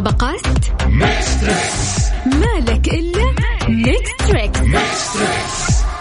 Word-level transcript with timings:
المسابقات 0.00 0.40
مالك 2.26 2.88
إلا 2.88 3.34
Mix 3.68 4.10
Trix. 4.28 4.58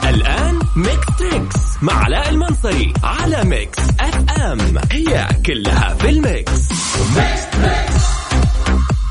الآن 0.04 0.60
Mix 0.76 1.08
Trix 1.20 1.56
مع 1.82 1.94
علاء 1.94 2.30
المنصري 2.30 2.94
على 3.04 3.44
Mix 3.44 3.80
FM. 4.00 4.78
هي 4.92 5.28
كلها 5.46 5.94
في 5.94 6.10
ال 6.10 6.18
mix. 6.18 6.52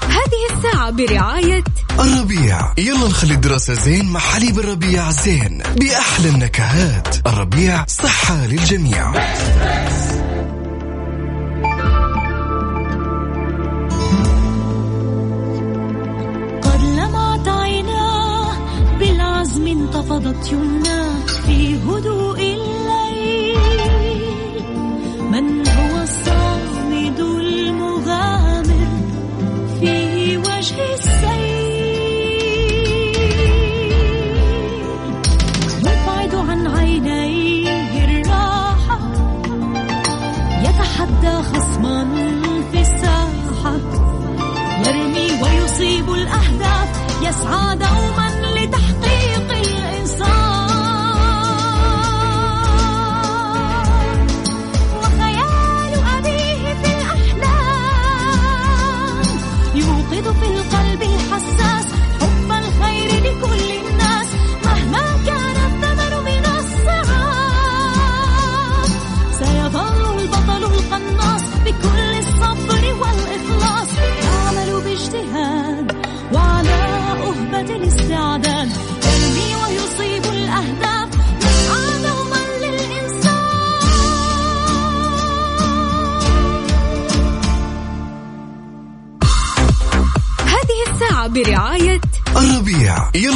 هذه 0.03 0.57
الساعة 0.57 0.91
برعاية 0.91 1.65
الربيع. 2.01 2.73
يلا 2.79 3.09
نخلي 3.09 3.35
الدراسة 3.35 3.75
زين 3.75 4.09
مع 4.13 4.21
حليب 4.21 4.59
الربيع 4.59 5.11
زين 5.11 5.63
بأحلى 5.77 6.29
النكهات. 6.29 7.27
الربيع 7.27 7.85
صحة 7.87 8.47
للجميع. 8.47 9.13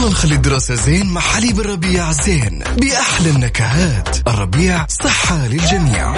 يلا 0.02 0.10
نخلي 0.10 0.34
الدراسة 0.34 0.74
زين 0.74 1.06
مع 1.06 1.20
حليب 1.20 1.60
الربيع 1.60 2.12
زين 2.12 2.62
بأحلى 2.76 3.30
النكهات. 3.30 4.28
الربيع 4.28 4.86
صحة 4.88 5.46
للجميع. 5.46 6.12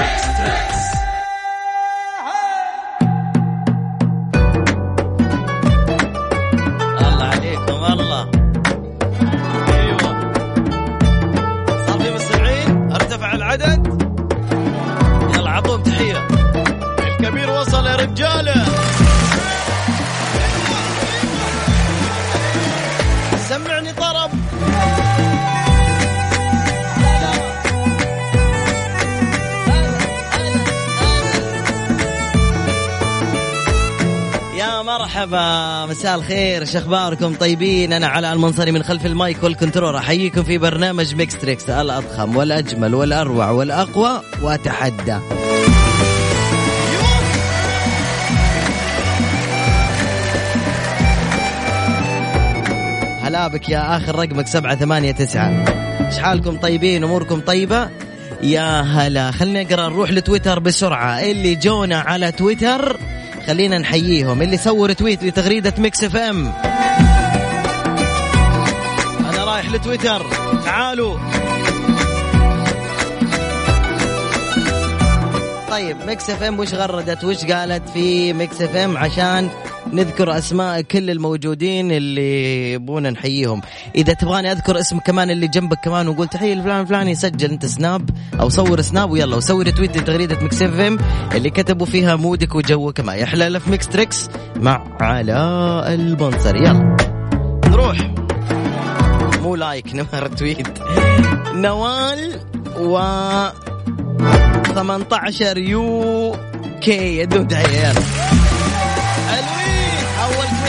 مساء 35.86 36.14
الخير 36.14 36.64
شو 36.64 36.78
أخباركم؟ 36.78 37.34
طيبين. 37.34 37.92
أنا 37.92 38.06
علاء 38.06 38.32
المنصري 38.32 38.72
من 38.72 38.82
خلف 38.82 39.06
المايك 39.06 39.42
وال 39.42 39.54
control 39.54 39.96
أحييكم 39.96 40.42
في 40.42 40.58
برنامج 40.58 41.14
Mix 41.14 41.38
Trix 41.38 41.70
الأضخم 41.70 42.36
والأجمل 42.36 42.94
والأروع 42.94 43.50
والأقوى 43.50 44.20
وأتحدى. 44.42 45.18
هلا 53.22 53.48
بك 53.48 53.68
يا 53.68 53.96
آخر 53.96 54.16
رقمك 54.16 54.46
سبعة 54.46 54.76
ثمانية 54.76 55.12
تسعة. 55.12 55.64
إيش 56.06 56.18
حالكم؟ 56.18 56.56
طيبين؟ 56.56 57.04
أموركم 57.04 57.40
طيبة؟ 57.40 57.88
يا 58.42 58.80
هلا 58.80 59.30
خلينا 59.30 59.62
نقرأ 59.62 59.88
نروح 59.88 60.10
لتويتر 60.10 60.58
بسرعة. 60.58 61.20
اللي 61.20 61.54
جونا 61.54 62.00
على 62.00 62.32
تويتر 62.32 62.96
خلينا 63.46 63.78
نحييهم. 63.78 64.42
اللي 64.42 64.56
سووا 64.56 64.92
tweet 64.92 65.24
لتغريدة 65.24 65.74
Mix 65.78 66.04
FM. 66.04 66.52
أنا 69.20 69.44
رايح 69.44 69.70
لتويتر. 69.70 70.26
تعالوا. 70.64 71.18
طيب 75.70 75.96
Mix 76.06 76.30
FM 76.30 76.58
وش 76.58 76.74
غردت؟ 76.74 77.24
وش 77.24 77.44
قالت 77.44 77.88
في 77.88 78.32
Mix 78.32 78.62
FM 78.62 78.96
عشان 78.96 79.50
نذكر 79.94 80.38
أسماء 80.38 80.80
كل 80.80 81.10
الموجودين 81.10 81.92
اللي 81.92 82.72
يبغون 82.72 83.12
نحييهم. 83.12 83.60
إذا 83.94 84.12
تبغاني 84.12 84.52
أذكر 84.52 84.80
اسم 84.80 84.98
كمان 84.98 85.30
اللي 85.30 85.48
جنبك 85.48 85.78
كمان 85.84 86.08
وقول 86.08 86.28
تحية 86.28 86.54
لفلان 86.54 86.80
الفلاني 86.80 87.14
سجل 87.14 87.50
أنت 87.50 87.66
Snap 87.66 88.10
أو 88.40 88.48
صور 88.48 88.80
Snap 88.80 89.10
ويلا 89.10 89.36
وسوي 89.36 89.64
retweet 89.64 89.96
لتغريدة 89.96 90.38
Mix 90.40 90.62
FM 90.62 90.98
اللي 91.34 91.50
كتبوا 91.50 91.86
فيها 91.86 92.16
مودك 92.16 92.54
وجوك 92.54 93.00
ما 93.00 93.14
يحلى 93.14 93.48
لك 93.48 93.68
ميكس 93.68 93.88
تريكس 93.88 94.28
مع 94.56 94.84
علاء 95.00 95.94
البنصري. 95.94 96.58
يلا. 96.58 96.96
نروح. 97.66 97.96
مو 99.42 99.56
لايك 99.56 99.94
نمر 99.94 100.26
تويت 100.26 100.78
نوال 101.54 102.40
و 102.76 102.98
18 104.74 105.58
يو 105.58 106.36
كي. 106.80 107.18
يدوم 107.18 107.46
تحيه 107.46 107.92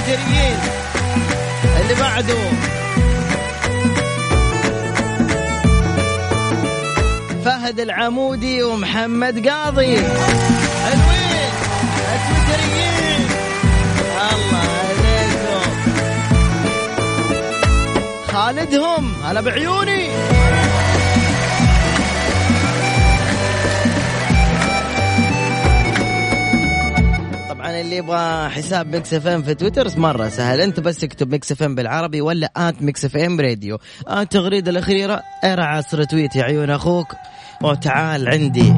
اول 0.06 0.16
تويتريين 0.18 0.60
اللي 1.82 1.96
بعده. 1.96 2.36
فهد 7.46 7.80
العمودي 7.80 8.64
ومحمد 8.64 9.48
قاضي. 9.48 9.98
حلوين 10.86 11.52
التويتريين 12.16 13.28
الله 14.34 14.66
عليكم. 14.88 15.72
خالدهم 18.28 19.14
هلا 19.24 19.42
بعيوني. 19.42 20.35
طبعا 27.66 27.82
اللي 27.82 27.96
يبغى 27.98 28.50
حساب 28.50 28.96
Mix 28.96 29.14
FM 29.14 29.44
في 29.44 29.54
تويتر 29.54 30.00
مرة 30.00 30.30
سهل. 30.30 30.62
أنت 30.62 30.80
بس 30.80 31.04
اكتب 31.04 31.32
Mix 31.32 31.52
FM 31.52 31.76
بالعربي 31.76 32.22
ولا 32.22 32.52
at 32.58 32.82
Mix 32.82 33.06
FM 33.06 33.42
Radio 33.42 33.78
التغريده 34.12 34.72
الأخيرة 34.72 35.22
ارى 35.44 35.62
عصر 35.62 36.04
tweet 36.04 36.36
يا 36.36 36.44
عيون 36.44 36.70
أخوك. 36.70 37.16
وتعال 37.64 38.30
عندي. 38.30 38.74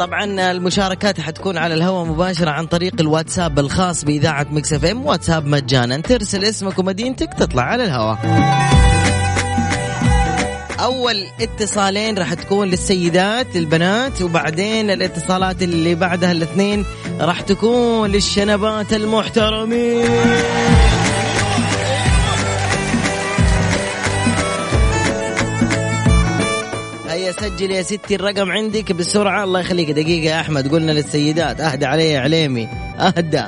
طبعا 0.00 0.50
المشاركات 0.50 1.20
حتكون 1.20 1.56
على 1.56 1.74
الهواء 1.74 2.04
مباشرة 2.04 2.50
عن 2.50 2.66
طريق 2.66 2.92
الواتساب 3.00 3.58
الخاص 3.58 4.04
بإذاعة 4.04 4.46
Mix 4.50 4.72
FM. 4.72 5.06
واتساب 5.06 5.46
مجانا. 5.46 6.00
ترسل 6.00 6.44
اسمك 6.44 6.78
ومدينتك 6.78 7.34
تطلع 7.34 7.62
على 7.62 7.84
الهواء. 7.84 8.18
أول 10.80 11.26
اتصالين 11.40 12.18
راح 12.18 12.34
تكون 12.34 12.68
للسيدات 12.68 13.56
البنات 13.56 14.22
وبعدين 14.22 14.90
الاتصالات 14.90 15.62
اللي 15.62 15.94
بعدها 15.94 16.32
الاثنين 16.32 16.84
راح 17.20 17.40
تكون 17.40 18.10
للشنبات 18.10 18.92
المحترمين. 18.92 20.08
سجل 27.58 27.70
يا 27.70 27.82
ستي 27.82 28.14
الرقم 28.14 28.50
عندك 28.50 28.92
بسرعة. 28.92 29.44
الله 29.44 29.60
يخليك. 29.60 29.90
دقيقة 29.90 30.34
يا 30.34 30.40
أحمد 30.40 30.68
قلنا 30.68 30.92
للسيدات. 30.92 31.60
أهدى 31.60 31.86
علي 31.86 32.10
يا 32.10 32.20
عليمي. 32.20 32.68
أهدى. 32.98 33.44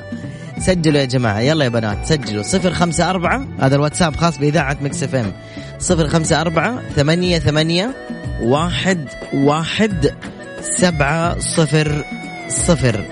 سجلوا 0.59 1.01
يا 1.01 1.05
جماعة. 1.05 1.41
يلا 1.41 1.65
يا 1.65 1.69
بنات 1.69 2.07
سجلوا. 2.07 2.43
صفر 2.43 2.73
خمسة 2.73 3.11
أربعة 3.11 3.47
هذا 3.61 3.77
الواتساب 3.77 4.17
خاص 4.17 4.39
بإذاعة 4.39 4.77
Mix 4.81 5.03
FM. 5.03 5.33
صفر 5.79 6.09
خمسة 6.09 6.41
أربعة 6.41 6.83
ثمانية 6.97 7.39
ثمانية 7.39 7.95
واحد 8.43 9.09
واحد 9.35 10.15
سبعة 10.63 11.39
صفر 11.39 12.05
صفر. 12.49 13.05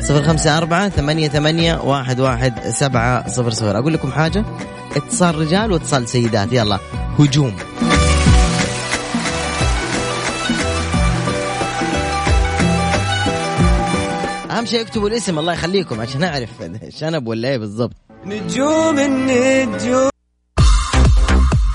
صفر 0.00 0.22
خمسة 0.22 0.58
أربعة 0.58 0.88
ثمانية 0.88 1.28
ثمانية 1.28 1.80
واحد 1.80 2.20
واحد 2.20 2.68
سبعة 2.68 3.28
صفر 3.28 3.50
صفر. 3.50 3.78
أقول 3.78 3.92
لكم 3.92 4.12
حاجة 4.12 4.44
اتصال 4.96 5.34
رجال 5.34 5.72
واتصال 5.72 6.08
سيدات. 6.08 6.48
يلا 6.52 6.78
هجوم. 7.18 7.56
أهم 14.58 14.66
شيء 14.66 14.80
اكتبوا 14.80 15.08
الاسم 15.08 15.38
الله 15.38 15.52
يخليكم 15.52 16.00
عشان 16.00 16.24
أعرف 16.24 16.48
شنب 16.88 17.26
ولا 17.26 17.48
إيه 17.48 17.58
بالضبط. 17.58 17.96
نجوم 18.24 18.98
النجوم. 18.98 20.10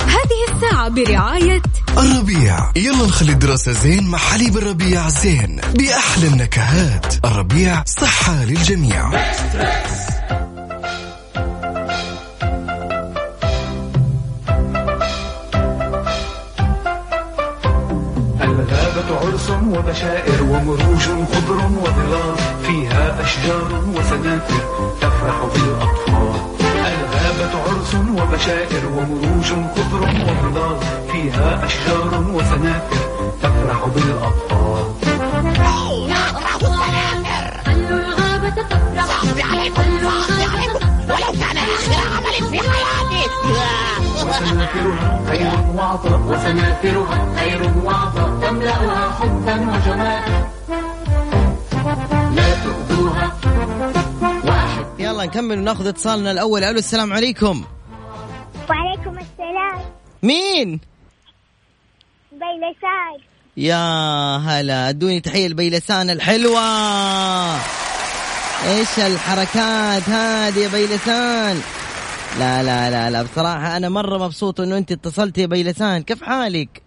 هذه 0.01 0.55
الساعة 0.55 0.89
برعاية 0.89 1.61
الربيع. 1.97 2.71
يلا 2.75 3.05
نخلي 3.05 3.31
الدراسة 3.31 3.71
زين 3.71 4.07
مع 4.07 4.17
حليب 4.17 4.57
الربيع 4.57 5.09
زين 5.09 5.61
بأحلى 5.73 6.27
النكهات. 6.27 7.25
الربيع 7.25 7.83
صحة 7.85 8.43
للجميع. 8.45 9.11
وبشائر 19.77 20.43
ومروج 20.43 21.03
خضر 21.31 21.59
وظلال 21.83 22.35
فيها 22.63 23.21
أشجار 23.21 23.83
وسنافر 23.95 24.63
تفرح 25.01 25.37
بالأطفال. 25.53 26.39
الغابة 26.93 27.53
عرس 27.65 27.95
وبشائر 27.95 28.83
ومروج 28.87 29.49
خضر 29.75 30.01
وظلال 30.01 30.77
فيها 31.11 31.65
أشجار 31.65 32.23
وسنافر 32.33 33.03
تفرح 33.41 33.79
بالأطفال. 33.95 34.85
خلوا 37.65 37.99
الغابة 37.99 38.49
تفرح 38.49 39.19
خلوا 39.75 39.99
الغابة 39.99 40.83
وسنافرها 44.25 45.21
خير 45.29 45.51
وعطاء 45.75 46.19
وسنافرها 46.19 47.35
خير 47.39 47.73
وعطاء 47.83 48.29
تملأها 48.41 49.11
حبا 49.11 49.55
وجمالا 49.55 50.47
لا 52.35 52.55
تؤذوها 52.63 53.37
يلا 54.99 55.25
نكمل 55.25 55.59
وناخذ 55.59 55.87
اتصالنا 55.87 56.31
الأول. 56.31 56.63
ألو 56.63 56.79
السلام 56.79 57.13
عليكم. 57.13 57.63
وعليكم 58.69 59.19
السلام. 59.19 59.79
مين؟ 60.23 60.79
بيلسان. 62.31 63.19
يا 63.57 64.37
هلا 64.37 64.89
أدوني 64.89 65.19
تحية 65.19 65.47
البيلسان 65.47 66.09
الحلوة. 66.09 66.59
إيش 68.67 68.99
الحركات 68.99 70.09
هذه 70.09 70.59
يا 70.59 70.67
بيلسان؟ 70.67 71.61
لا 72.39 72.63
لا 72.63 72.89
لا 72.89 73.09
لا. 73.09 73.23
بصراحة 73.23 73.77
أنا 73.77 73.89
مرة 73.89 74.17
مبسوط 74.17 74.61
إنه 74.61 74.77
أنت 74.77 74.91
اتصلتي 74.91 75.41
يا 75.41 75.45
بيلسان. 75.45 76.03
كيف 76.03 76.23
حالك؟ 76.23 76.81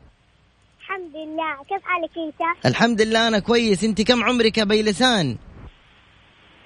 الحمد 0.81 1.17
لله. 1.17 1.55
كيف 1.69 1.83
حالك 1.85 2.11
أنت؟ 2.27 2.67
الحمد 2.67 3.03
لله 3.03 3.29
أنا 3.29 3.39
كويس. 3.39 3.85
أنت 3.85 4.03
كم 4.03 4.25
عمرك 4.25 4.59
يا 4.59 4.65
بيلسان؟ 4.65 5.37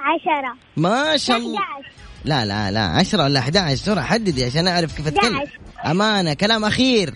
عشرة. 0.01 0.57
ما 0.77 1.17
شاء 1.17 1.37
الله. 1.37 1.59
11 1.59 1.89
لا 2.25 2.45
لا 2.45 2.71
لا. 2.71 2.81
10 2.81 3.25
ولا 3.25 3.41
11 3.41 3.75
بسرعة 3.75 4.05
حددي 4.05 4.45
عشان 4.45 4.69
أعرف 4.69 4.97
كيف 4.97 5.07
أتكلم. 5.07 5.37
11. 5.37 5.59
أمانة. 5.87 6.35
كلام 6.35 6.65
أخير. 6.65 7.15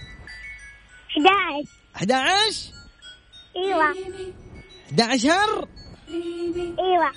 11 1.10 1.70
11 1.96 2.72
أيوه. 3.56 3.94
11 4.93 5.69
أيوه. 6.78 7.10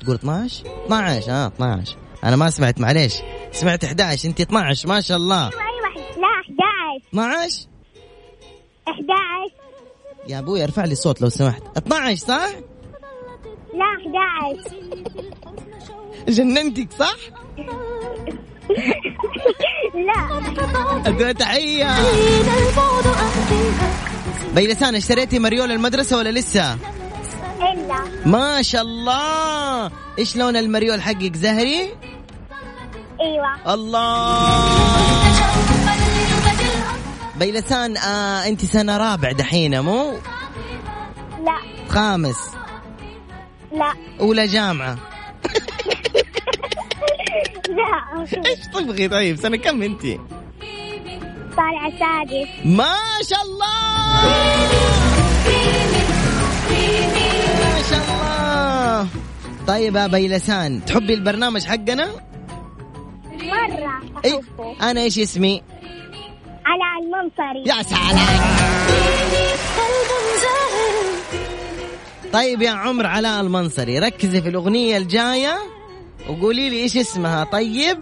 تقول 0.00 0.14
12 0.16 0.64
12 0.86 1.30
آه 1.32 1.46
12 1.46 1.96
أنا 2.24 2.36
ما 2.36 2.50
سمعت 2.50 2.80
معليش. 2.80 3.14
سمعت 3.52 3.84
11 3.84 4.28
أنت 4.28 4.40
12 4.40 4.88
ما 4.88 5.00
شاء 5.00 5.16
الله. 5.16 5.44
أيوه 5.44 5.52
أيوه 5.96 6.18
لا 6.18 6.26
11 6.40 7.08
12 7.08 7.66
11 8.88 9.54
يا 10.28 10.38
أبوي 10.38 10.64
ارفع 10.64 10.84
لي 10.84 10.92
الصوت 10.92 11.20
لو 11.22 11.28
سمحت. 11.28 11.62
12 11.76 12.16
صح؟ 12.16 12.48
لا 13.74 13.84
11 14.54 14.74
جننتك 16.28 16.92
صح؟ 16.92 17.16
لا. 19.94 20.40
أهديها 21.06 21.96
بيلسان 24.54 24.94
اشتريتي 24.94 25.38
مريول 25.38 25.72
المدرسة 25.72 26.16
ولا 26.16 26.28
لسه؟ 26.30 26.72
إلا. 27.72 28.04
ما 28.26 28.62
شاء 28.62 28.82
الله. 28.82 29.90
إيش 30.18 30.36
لون 30.36 30.56
المريول 30.56 31.02
حقك 31.02 31.36
زهري؟ 31.36 31.90
إيوه. 33.20 33.74
الله. 33.74 34.64
بيلسان 37.36 37.96
آه 37.96 38.48
أنت 38.48 38.64
سنة 38.64 38.96
رابع 38.96 39.32
دحين 39.32 39.80
مو؟ 39.80 40.12
لا. 41.44 41.58
خامس. 41.88 42.50
لا. 43.72 43.92
أولى 44.20 44.46
جامعة. 44.46 44.96
لا 47.68 48.26
إيش 48.46 48.66
تبغي؟ 48.74 49.08
طيب 49.08 49.36
سنة 49.36 49.56
كم 49.56 49.82
أنت؟ 49.82 50.02
طالعة 51.56 51.90
سادس. 51.98 52.48
ما 52.64 52.94
شاء 53.30 53.42
الله. 53.42 53.66
ما 57.60 57.82
شاء 57.90 58.00
الله. 58.00 59.08
طيب 59.66 59.96
يا 59.96 60.06
بيلسان 60.06 60.84
تحبي 60.84 61.14
البرنامج 61.14 61.64
حقنا؟ 61.64 62.08
مرة. 63.46 64.00
إي 64.24 64.40
أحبه 64.40 64.90
أنا 64.90 65.00
إيش 65.00 65.18
اسمي؟ 65.18 65.62
على 66.66 67.04
المنصري. 67.04 67.76
يا 67.76 67.82
سلام. 67.82 68.44
طيب 72.32 72.62
يا 72.62 72.70
عمر 72.70 73.06
علاء 73.06 73.40
المنصري 73.40 73.98
ركزي 73.98 74.42
في 74.42 74.48
الأغنية 74.48 74.96
الجاية 74.96 75.54
وقولي 76.28 76.70
لي 76.70 76.76
إيش 76.82 76.96
اسمها. 76.96 77.44
طيب؟ 77.44 77.98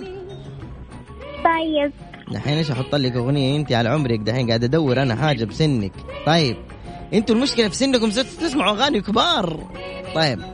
طيب. 1.44 1.92
دحين 2.32 2.56
إيش 2.58 2.70
أحط 2.70 2.94
لك 2.94 3.16
أغنية؟ 3.16 3.56
أنت 3.56 3.72
على 3.72 3.88
عمرك 3.88 4.18
دحين 4.18 4.46
قاعد 4.49 4.64
أدور 4.64 5.02
أنا 5.02 5.16
حاجة 5.16 5.44
بسنك 5.44 5.92
طيب 6.26 6.56
أنتوا 7.12 7.34
المشكلة 7.34 7.68
في 7.68 7.75
سنكم 7.75 8.11
صرتوا 8.11 8.40
تسمعوا 8.49 8.72
أغاني 8.76 9.00
كبار. 9.00 9.66
طيب. 10.14 10.51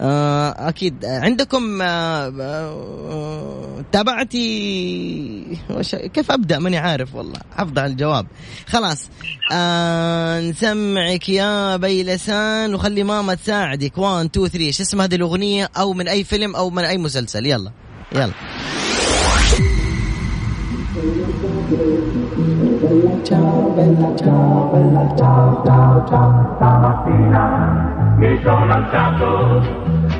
أكيد. 0.00 1.04
آه، 1.04 1.20
عندكم 1.20 1.82
آه 1.82 2.32
آه 2.40 3.84
تابعتي؟ 3.92 5.58
وش 5.70 5.94
كيف 5.94 6.30
أبدأ؟ 6.30 6.58
ماني 6.58 6.78
عارف 6.78 7.14
والله. 7.14 7.38
حفظ 7.56 7.78
على 7.78 7.92
الجواب. 7.92 8.26
خلاص. 8.68 9.08
آه 9.52 10.40
نسمعك 10.40 11.28
يا 11.28 11.76
بيلسان. 11.76 12.74
وخلي 12.74 13.02
ماما 13.02 13.34
تساعدك. 13.34 13.98
1 13.98 14.24
2 14.26 14.48
3 14.48 14.70
شو 14.70 14.82
اسم 14.82 15.00
هذه 15.00 15.14
الأغنية؟ 15.14 15.68
أو 15.78 15.92
من 15.92 16.08
أي 16.08 16.24
فيلم 16.24 16.56
أو 16.56 16.70
من 16.70 16.84
أي 16.84 16.98
مسلسل. 16.98 17.46
يلا. 17.46 17.70
يلا. 18.12 18.32
Mi 28.18 28.40
sono 28.42 28.72
alzato 28.72 29.77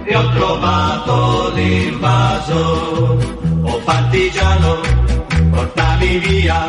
e 0.09 0.17
ho 0.17 0.29
trovato 0.31 1.53
l'invaso. 1.55 3.19
Oh 3.63 3.79
partigiano, 3.85 4.81
portami 5.51 6.19
via. 6.19 6.69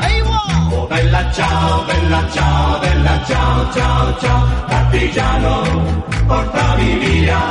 Oh 0.72 0.86
bella 0.88 1.32
ciao, 1.32 1.84
bella 1.86 2.28
ciao, 2.32 2.80
bella 2.80 3.24
ciao, 3.26 3.72
ciao, 3.74 4.20
ciao. 4.20 4.48
Partigiano, 4.68 6.04
portami 6.28 6.98
via, 6.98 7.42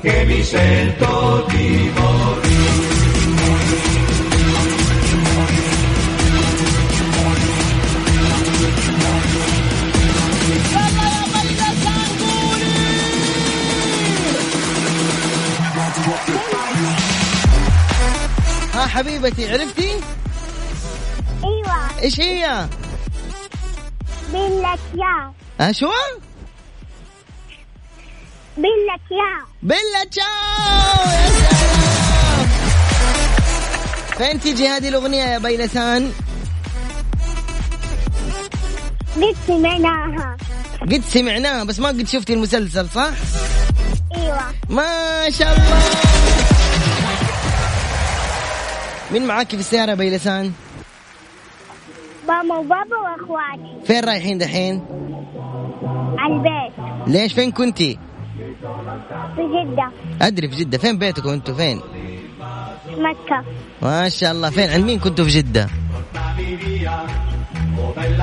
che 0.00 0.24
mi 0.24 0.42
sento 0.42 1.46
di 1.48 1.92
morire. 1.94 2.41
حبيبتي 18.92 19.52
عرفتي؟ 19.52 19.90
أيوه. 21.44 22.00
إيش 22.02 22.20
هي؟ 22.20 22.68
يا 24.94 25.32
ها 25.60 25.72
شو؟ 25.72 25.90
بلك 28.56 29.10
يا 29.10 29.46
بلا 29.62 30.04
تشاو 30.10 30.24
يا 31.10 31.28
سلام! 31.28 32.48
فين 34.18 34.40
تيجي 34.40 34.68
هذه 34.68 34.88
الأغنية 34.88 35.24
يا 35.24 35.38
بيلسان 35.38 36.12
قد 39.16 39.36
سمعناها. 39.46 40.36
قد 40.82 41.02
سمعناها 41.08 41.64
بس 41.64 41.78
ما 41.78 41.88
قد 41.88 42.06
شفتي 42.08 42.34
المسلسل 42.34 42.88
صح؟ 42.88 43.10
أيوه. 44.16 44.40
ما 44.68 45.30
شاء 45.30 45.52
الله! 45.52 46.41
مين 49.12 49.26
معاكي 49.26 49.56
في 49.56 49.62
السيارة 49.62 49.90
يا 49.90 49.94
بيلسان 49.94 50.52
ماما 52.28 52.56
وبابا 52.56 52.96
وأخواتي. 52.96 53.86
فين 53.86 54.04
رايحين 54.04 54.38
دحين؟ 54.38 54.84
على 56.18 56.34
البيت. 56.34 56.72
ليش 57.06 57.32
فين 57.32 57.52
كنتي 57.52 57.98
في 59.36 59.42
جدة. 59.42 59.90
أدري 60.22 60.48
في 60.48 60.56
جدة. 60.56 60.78
فين 60.78 60.98
بيتكم 60.98 61.28
أنتوا؟ 61.28 61.54
فين؟ 61.54 61.80
في 62.86 63.00
مكة. 63.00 63.44
ما 63.82 64.08
شاء 64.08 64.32
الله. 64.32 64.50
فين؟ 64.50 64.70
عند 64.70 64.84
مين 64.84 64.98
كنتوا 64.98 65.24
في 65.24 65.30
جدة؟ 65.30 65.66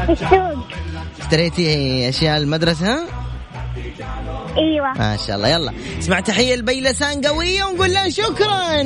في 0.06 0.12
السوق. 0.12 0.68
اشتريتي 1.22 2.10
أشياء 2.10 2.38
المدرسة؟ 2.38 3.00
أيوه. 4.58 4.94
ما 4.98 5.18
شاء 5.28 5.36
الله. 5.36 5.48
يلا 5.48 5.74
اسمع 6.00 6.20
تحية 6.20 6.54
البيلسان 6.56 7.22
قوية 7.22 7.64
ونقول 7.64 7.94
لها 7.94 8.10
شكرا. 8.10 8.84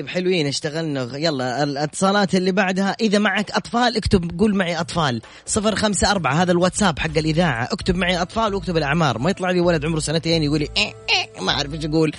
طيب 0.00 0.08
حلوين 0.08 0.46
اشتغلنا. 0.46 1.16
يلا 1.16 1.62
الاتصالات 1.62 2.34
اللي 2.34 2.52
بعدها 2.52 2.96
إذا 3.00 3.18
معك 3.18 3.50
أطفال 3.50 3.96
اكتب 3.96 4.40
قول 4.40 4.54
معي 4.54 4.80
أطفال. 4.80 5.22
صفر 5.46 5.74
خمسة 5.74 6.10
أربعة 6.10 6.32
هذا 6.32 6.52
الواتساب 6.52 6.98
حق 6.98 7.18
الإذاعة. 7.18 7.68
اكتب 7.72 7.96
معي 7.96 8.22
أطفال 8.22 8.54
واكتب 8.54 8.76
الأعمار. 8.76 9.18
ما 9.18 9.30
يطلع 9.30 9.50
لي 9.50 9.60
ولد 9.60 9.84
عمره 9.84 9.98
سنتين 10.00 10.42
يقول 10.42 10.60
لي 10.60 10.68
إيه 10.76 10.94
إيه 11.10 11.40
ما 11.40 11.52
أعرف 11.52 11.74
إيش 11.74 11.84
أقول. 11.84 12.12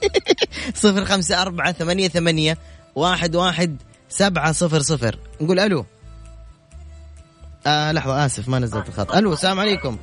صفر 0.74 1.04
خمسة 1.04 1.42
أربعة 1.42 1.72
ثمانية 1.72 2.08
ثمانية 2.08 2.58
واحد 2.94 3.36
واحد 3.36 3.76
سبعة 4.08 4.52
صفر 4.52 4.80
صفر. 4.80 5.18
نقول 5.40 5.60
ألو. 5.60 5.86
آه 7.66 7.92
لحظة 7.92 8.26
آسف 8.26 8.48
ما 8.48 8.58
نزلت 8.58 8.88
الخط. 8.88 9.12
ألو 9.12 9.32
السلام 9.32 9.60
عليكم. 9.60 9.98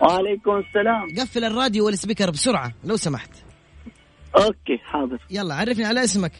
وعليكم 0.00 0.50
السلام. 0.50 1.20
قفل 1.20 1.44
الراديو 1.44 1.86
والسبيكر 1.86 2.30
بسرعة 2.30 2.72
لو 2.84 2.96
سمحت. 2.96 3.30
okay 4.36 4.78
حاضر. 4.84 5.18
يلا 5.30 5.54
عرفني 5.54 5.84
على 5.84 6.04
اسمك. 6.04 6.32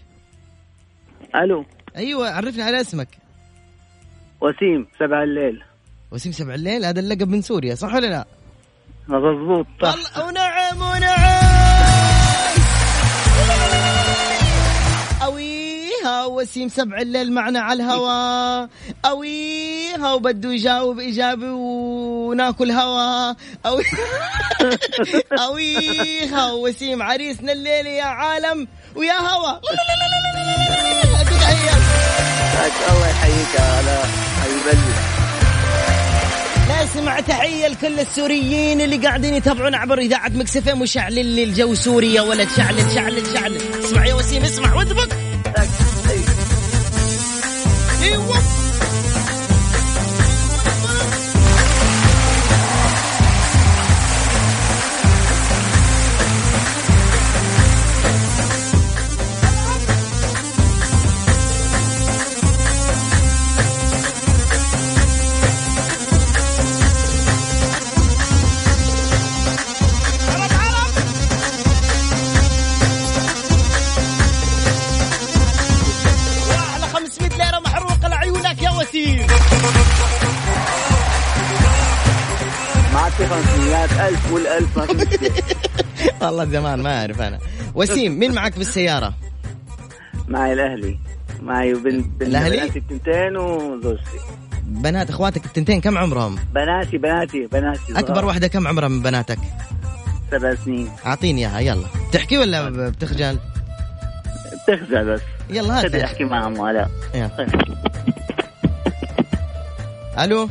ألو. 1.34 1.64
أيوه 1.96 2.30
عرفني 2.30 2.62
على 2.62 2.80
اسمك. 2.80 3.08
وسيم 4.40 4.86
سبع 4.98 5.22
الليل. 5.22 5.62
وسيم 6.10 6.32
سبع 6.32 6.54
الليل؟ 6.54 6.84
هذا 6.84 7.00
اللقب 7.00 7.28
من 7.28 7.42
سوريا 7.42 7.74
صح 7.74 7.94
ولا 7.94 8.06
لا؟ 8.06 8.24
مضبوط 9.08 9.66
صح. 9.82 10.18
ونعم 10.18 10.76
ونعم. 10.76 11.39
وسيم 16.26 16.68
سبع 16.68 16.98
الليل 16.98 17.32
معنا 17.32 17.60
على 17.60 17.82
الهوا. 17.82 18.66
اويها 19.04 20.12
وبده 20.12 20.52
يجاوب 20.52 21.00
إجابة 21.00 21.52
وناكل 21.52 22.70
هوا. 22.70 23.34
أوي 23.66 23.82
اويها 25.46 26.52
وسيم 26.52 27.02
عريسنا 27.02 27.52
الليل 27.52 27.86
يا 27.86 28.04
عالم 28.04 28.68
ويا 28.96 29.18
هوا. 29.18 29.58
الله 32.90 33.08
يحييك 33.08 33.60
على 33.60 34.02
حبيب 34.42 34.78
نسمع 36.84 37.20
تحية 37.20 37.68
لكل 37.68 38.00
السوريين 38.00 38.80
اللي 38.80 38.96
قاعدين 38.96 39.34
يتابعونا 39.34 39.76
عبر 39.78 39.98
إذاعة 39.98 40.28
مكسفين 40.28 40.82
وشعلل 40.82 41.38
الجو 41.38 41.74
سوري 41.74 42.14
يا 42.14 42.22
ولد. 42.22 42.48
شعلل 42.56 42.90
شعلل 42.94 43.26
شعلل 43.34 43.84
اسمع 43.84 44.06
يا 44.06 44.14
وسيم 44.14 44.42
اسمع 44.42 44.74
وادبك 44.74 45.08
أيوه 48.10 48.28
واحلى 48.28 48.69
500 84.00 84.08
ألف 84.08 84.32
والألف 84.32 84.78
مشكلة. 84.78 85.30
والله 86.22 86.44
زمان 86.44 86.80
ما 86.82 87.00
أعرف 87.00 87.20
أنا 87.20 87.38
وسيم 87.74 88.18
مين 88.18 88.34
معك 88.34 88.58
بالسيارة؟ 88.58 89.14
معي 90.28 90.52
الأهلي 90.52 90.98
معي 91.42 91.74
وبنت 91.74 92.06
بنت 92.06 92.22
الأهلي؟ 92.22 92.56
بناتي 92.56 92.78
التنتين 92.78 93.36
وزوجتي 93.36 94.18
بنات 94.64 95.10
أخواتك 95.10 95.44
التنتين 95.44 95.80
كم 95.80 95.98
عمرهم؟ 95.98 96.38
بناتي 96.54 96.98
بناتي 96.98 97.46
بناتي 97.46 97.80
صغار. 97.92 97.98
أكبر 97.98 98.24
واحدة 98.24 98.46
كم 98.48 98.68
عمرها 98.68 98.88
من 98.88 99.02
بناتك؟ 99.02 99.38
سبع 100.30 100.54
سنين 100.54 100.88
أعطيني 101.06 101.40
إياها 101.48 101.60
يلا 101.60 101.86
تحكي 102.12 102.38
ولا 102.38 102.88
بتخجل؟ 102.88 103.38
بتخزى 104.68 105.04
بس 105.04 105.20
يلا 105.50 105.80
هات 105.84 105.94
أحكي 105.94 106.24
معهم 106.24 106.58
ولا 106.58 106.88
يلا. 107.14 107.46
ألو 110.24 110.48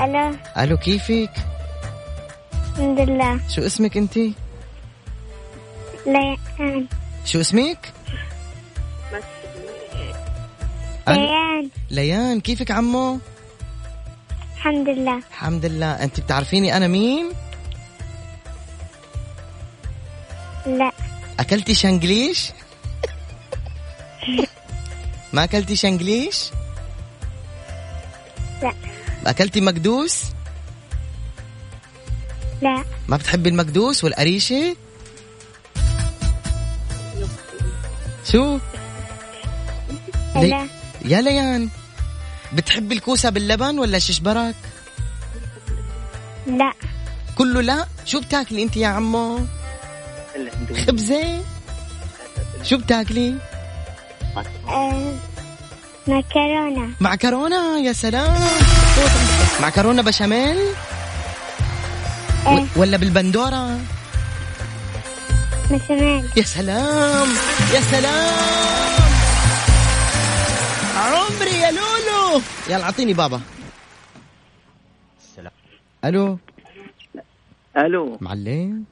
ألو 0.00 0.28
ألو 0.28 0.36
ألو 0.58 0.76
كيفك؟ 0.76 1.30
الحمد 2.72 3.00
لله 3.00 3.40
شو 3.48 3.66
اسمك 3.66 3.96
أنت؟ 3.96 4.18
ليان 6.06 6.86
شو 7.24 7.40
اسمك؟ 7.40 7.92
ليان 11.08 11.70
ليان 11.90 12.40
كيفك 12.40 12.70
عمو؟ 12.70 13.18
الحمد 14.56 14.88
لله 14.88 15.16
الحمد 15.16 15.64
لله 15.66 15.92
أنت 15.92 16.20
بتعرفيني 16.20 16.76
أنا 16.76 16.88
مين؟ 16.88 17.32
لا 20.66 20.92
أكلتي 21.40 21.74
شنقليش؟ 21.74 22.52
ما 25.32 25.44
أكلتي 25.44 25.76
شنقليش؟ 25.76 26.50
لا 28.62 28.72
أكلتي 29.26 29.60
مقدوس؟ 29.60 30.22
لا 32.62 32.84
ما 33.08 33.16
بتحبي 33.16 33.48
المقدوس 33.48 34.04
والقريشة؟ 34.04 34.76
شو؟ 38.32 38.58
لي- 40.36 40.48
لا 40.50 40.66
يا 41.04 41.20
ليان 41.20 41.68
بتحبي 42.52 42.94
الكوسة 42.94 43.30
باللبن 43.30 43.78
ولا 43.78 43.98
ششبرك؟ 43.98 44.54
لا 46.46 46.72
كله 47.38 47.60
لا 47.60 47.86
شو 48.04 48.20
بتاكلي 48.20 48.62
أنت 48.62 48.76
يا 48.76 48.86
عمو؟ 48.88 49.38
خبزة؟ 50.86 51.42
شو 52.62 52.78
بتاكلي؟ 52.78 53.34
آه، 54.68 55.12
مكرونة 56.06 56.88
معكرونة 57.00 57.78
يا 57.86 57.92
سلام 57.92 58.34
معكرونة 59.62 60.02
بشاميل؟ 60.02 60.56
إيه. 62.46 62.64
ولا 62.76 62.96
بالبندورة؟ 62.96 63.78
مشمال 65.70 66.24
يا 66.36 66.42
سلام 66.42 67.28
يا 67.74 67.80
سلام. 67.80 69.06
عمري 70.96 71.54
يا 71.60 71.70
لولو. 71.70 72.40
يلا 72.68 72.84
أعطيني 72.84 73.12
بابا. 73.12 73.40
السلام. 75.30 75.52
ألو؟ 76.04 76.38
ألو. 77.76 78.18
معلم. 78.20 78.84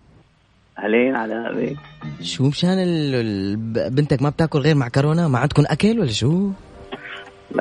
أهلين 0.79 1.17
على 1.17 1.53
بيك 1.55 1.79
شو 2.27 2.45
مشان 2.49 2.71
ال- 2.79 3.15
ال- 3.15 3.91
بنتك 3.91 4.23
ما 4.23 4.31
بتاكل 4.31 4.59
غير 4.59 4.75
معكرونه 4.75 5.29
ما 5.29 5.39
عندكم 5.39 5.65
أكل 5.67 6.01
ولا 6.01 6.13
شو؟ 6.13 6.51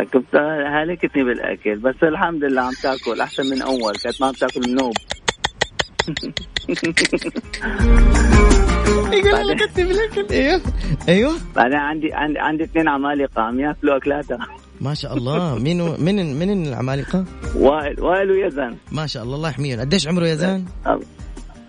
كنت 0.02 0.36
هلكتني 0.74 1.24
بالأكل 1.24 1.76
بس 1.80 1.96
الحمد 2.04 2.44
لله 2.44 2.62
عم 2.62 2.74
تاكل 2.84 3.22
أحسن 3.22 3.44
من 3.50 3.62
أول 3.62 3.96
كانت 4.04 4.22
ما 4.22 4.28
عم 4.28 4.34
تاكل 4.34 4.62
النوب 4.64 4.94
يقول 9.14 9.48
لك 9.48 9.70
بالأكل. 9.76 10.34
أيوه 10.34 10.62
أيوه. 11.10 11.34
بعدين 11.56 11.78
عندي 11.78 12.14
عندي 12.14 12.40
عندي 12.40 12.64
اثنين 12.64 12.88
عمالقة 12.88 13.42
عم 13.42 13.60
يأكلوا 13.60 13.98
أكلاتها. 13.98 14.48
ما 14.82 14.94
شاء 14.94 15.18
الله. 15.18 15.56
مين 15.60 15.82
و- 15.82 15.96
من 16.00 16.40
من 16.40 16.68
العمالقة؟ 16.68 17.26
وائل 17.56 18.00
وائل 18.02 18.32
ويزن. 18.32 18.76
ما 18.92 19.08
شاء 19.08 19.24
الله 19.24 19.36
الله 19.36 19.50
يحميهم. 19.50 19.80
قديش 19.80 20.08
عمره 20.08 20.28
يزان 20.28 20.66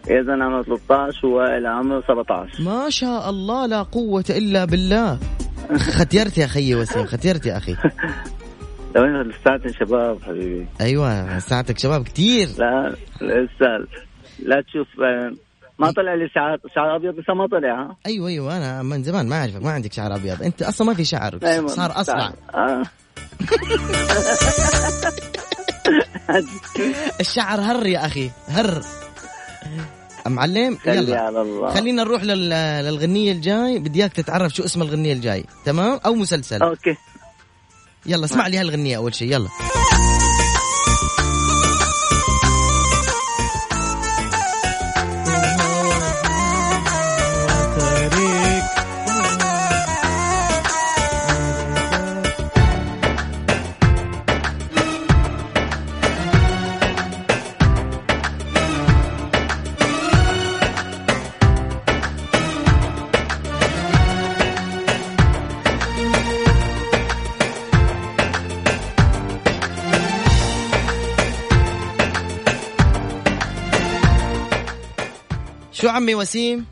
يزن 0.09 0.43
عمره 0.43 0.63
13 0.63 1.27
ووائل 1.27 1.67
عمره 1.67 2.01
17 2.09 2.63
ما 2.63 2.91
شاء 2.91 3.31
الله 3.31 3.67
لا 3.67 3.83
قوة 3.83 4.25
إلا 4.31 4.65
بالله. 4.65 5.19
ختيرت 5.77 6.39
يا 6.39 6.47
خيي 6.47 6.75
وسيم 6.75 7.07
ختيرت 7.07 7.47
يا 7.47 7.57
أخي. 7.57 7.77
لو 8.97 9.05
لساتهم 9.23 9.73
شباب 9.81 10.23
حبيبي. 10.23 10.67
أيوه 10.81 11.39
ساعتك 11.39 11.79
شباب 11.79 12.05
كتير. 12.05 12.49
لا 12.59 12.97
لسه 13.21 13.87
لا 14.39 14.61
تشوف 14.61 14.87
ما 15.79 15.91
طلع 15.91 16.15
لي 16.15 16.29
شعر 16.29 16.59
شعر 16.75 16.97
أبيض 16.97 17.15
لسه 17.19 17.35
ما 17.35 17.47
طلع 17.47 17.83
ها؟ 17.83 17.97
أيوه 18.07 18.29
أيوه 18.29 18.57
أنا 18.57 18.83
من 18.83 19.03
زمان 19.03 19.29
ما 19.29 19.37
أعرفك 19.37 19.63
ما 19.63 19.71
عندك 19.71 19.93
شعر 19.93 20.15
أبيض. 20.17 20.43
أنت 20.43 20.63
أصلا 20.63 20.87
ما 20.87 20.95
في 20.95 21.05
شعر 21.05 21.37
دايماً. 21.37 21.69
صار 21.69 22.01
أصلع. 22.01 22.33
آه. 22.55 22.83
الشعر 27.21 27.61
هر 27.61 27.87
يا 27.87 28.07
أخي 28.07 28.31
هر. 28.49 28.81
معلم 30.27 30.79
يلا. 30.87 31.21
على 31.21 31.43
الله. 31.43 31.75
خلينا 31.75 32.05
نروح 32.05 32.23
لل... 32.23 32.51
للغنية 32.85 33.33
الجاي. 33.33 33.79
بدي 33.79 34.01
إياك 34.01 34.13
تتعرف 34.13 34.55
شو 34.55 34.65
اسم 34.65 34.83
الغنية 34.83 35.13
الجاي. 35.13 35.45
تمام؟ 35.65 36.01
أو 36.07 36.15
مسلسل. 36.15 36.63
أوكي. 36.63 36.97
يلا 38.07 38.25
اسمع 38.25 38.47
لي 38.47 38.59
هالغنية 38.59 38.97
أول 38.97 39.15
شيء 39.15 39.33
يلا. 39.33 39.49
شو 75.75 75.89
عمي 75.89 76.15
وسيم؟ 76.15 76.67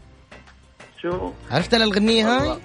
شو؟ 1.02 1.32
عرفت 1.50 1.75
الغنية 1.75 2.25
هاي. 2.26 2.59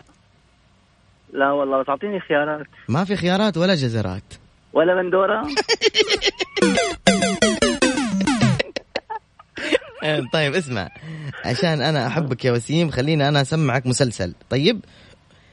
لا 1.33 1.51
والله 1.51 1.81
بس 1.81 1.89
أعطيني 1.89 2.19
خيارات. 2.19 2.65
ما 2.89 3.03
في 3.03 3.15
خيارات 3.15 3.57
ولا 3.57 3.75
جزرات. 3.75 4.33
ولا 4.73 4.95
بندوره 4.95 5.47
آه، 10.03 10.21
طيب 10.33 10.55
اسمع 10.55 10.89
عشان 11.45 11.81
أنا 11.81 12.07
أحبك 12.07 12.45
يا 12.45 12.51
وسيم 12.51 12.89
خليني 12.89 13.27
أنا 13.27 13.41
أسمعك 13.41 13.85
مسلسل. 13.87 14.33
طيب؟ 14.49 14.79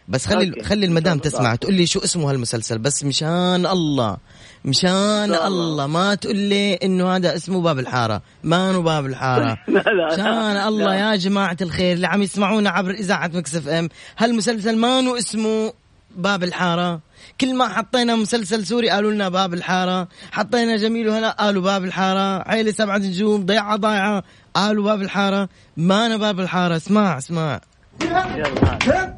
بس 0.09 0.27
خلي 0.27 0.49
okay. 0.49 0.63
خلي 0.63 0.87
المدام. 0.87 1.19
تسمع 1.19 1.55
تقول 1.55 1.75
لي 1.75 1.87
شو 1.87 1.99
اسمه 2.05 2.31
هالمسلسل 2.31 2.79
بس 2.79 3.05
مشان 3.05 3.67
الله 3.67 4.17
مشان 4.65 4.91
الله. 5.25 5.47
الله. 5.47 5.87
ما 5.87 6.15
تقول 6.15 6.37
لي 6.37 6.75
إنه 6.75 7.17
هذا 7.17 7.37
اسمه 7.37 7.61
باب 7.61 7.79
الحارة. 7.79 8.23
ما 8.45 8.71
انه 8.71 8.83
باب 8.83 9.07
الحارة. 9.07 9.59
لا 9.69 9.81
لا. 9.81 10.13
مشان 10.13 10.57
الله 10.69 10.95
يا 10.95 11.17
جماعة 11.17 11.57
الخير 11.63 11.93
اللي 11.97 12.07
عم 12.07 12.23
يسمعونا 12.23 12.71
عبر 12.71 12.91
إذاعة 12.91 13.31
Mix 13.35 13.55
FM. 13.55 13.89
هالمسلسل 14.19 14.77
ما 14.77 14.99
انه 14.99 15.19
اسمه 15.19 15.73
باب 16.17 16.45
الحارة. 16.45 17.01
كل 17.41 17.55
ما 17.55 17.69
حطينا 17.69 18.17
مسلسل 18.17 18.67
سوري 18.67 18.91
قالوا 18.91 19.13
لنا 19.13 19.29
باب 19.29 19.55
الحارة. 19.55 20.09
حطينا 20.33 20.77
جميل 20.77 21.09
وهلا 21.09 21.31
قالوا 21.31 21.63
باب 21.63 21.85
الحارة. 21.85 22.49
عيلة 22.51 22.73
سبعة 22.73 22.99
نجوم 22.99 23.47
ضيعة 23.47 23.77
ضايعة 23.77 24.23
قالوا 24.55 24.85
باب 24.85 25.03
الحارة. 25.03 25.49
ما 25.77 26.07
أنا 26.07 26.17
باب 26.17 26.41
الحارة. 26.41 26.77
اسمع 26.77 27.19
اسمع. 27.19 27.61
يلا. 28.03 29.15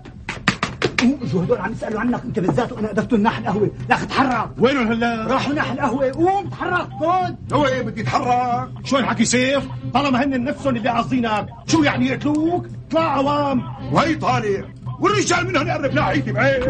شو 1.33 1.41
هدول 1.41 1.59
عم 1.59 1.73
يسألوا 1.73 2.01
عنك 2.01 2.23
انت 2.25 2.39
بالذات 2.39 2.73
وأنا 2.73 2.89
قدرتوا 2.89 3.19
ناحي 3.19 3.41
القهوة 3.41 3.71
لا 3.89 3.95
أخي 3.95 4.07
تحرك 4.07 4.51
وينهم 4.59 4.87
هلا؟ 4.93 5.27
راحوا 5.27 5.55
ناحي 5.55 5.73
القهوة 5.73 6.13
قوم 6.13 6.49
تحرك 6.51 6.89
خد 7.01 7.37
هو 7.53 7.67
إيه 7.67 7.83
بدي 7.83 8.01
اتحرك؟ 8.01 8.69
شو 8.85 8.99
الحكي 8.99 9.25
سيف؟ 9.25 9.65
طالما 9.95 10.25
هن 10.25 10.45
نفسهم 10.45 10.77
اللي 10.77 10.89
قاصدينك، 10.89 11.47
شو 11.67 11.83
يعني 11.83 12.07
يقتلوك؟ 12.07 12.67
طلع 12.91 13.13
عوام 13.17 13.63
وهي 13.93 14.15
طالع 14.15 14.65
والرجال 15.01 15.47
منهم 15.47 15.69
يقرب 15.69 15.95
ناحيتي 15.95 16.33
بعيد. 16.33 16.63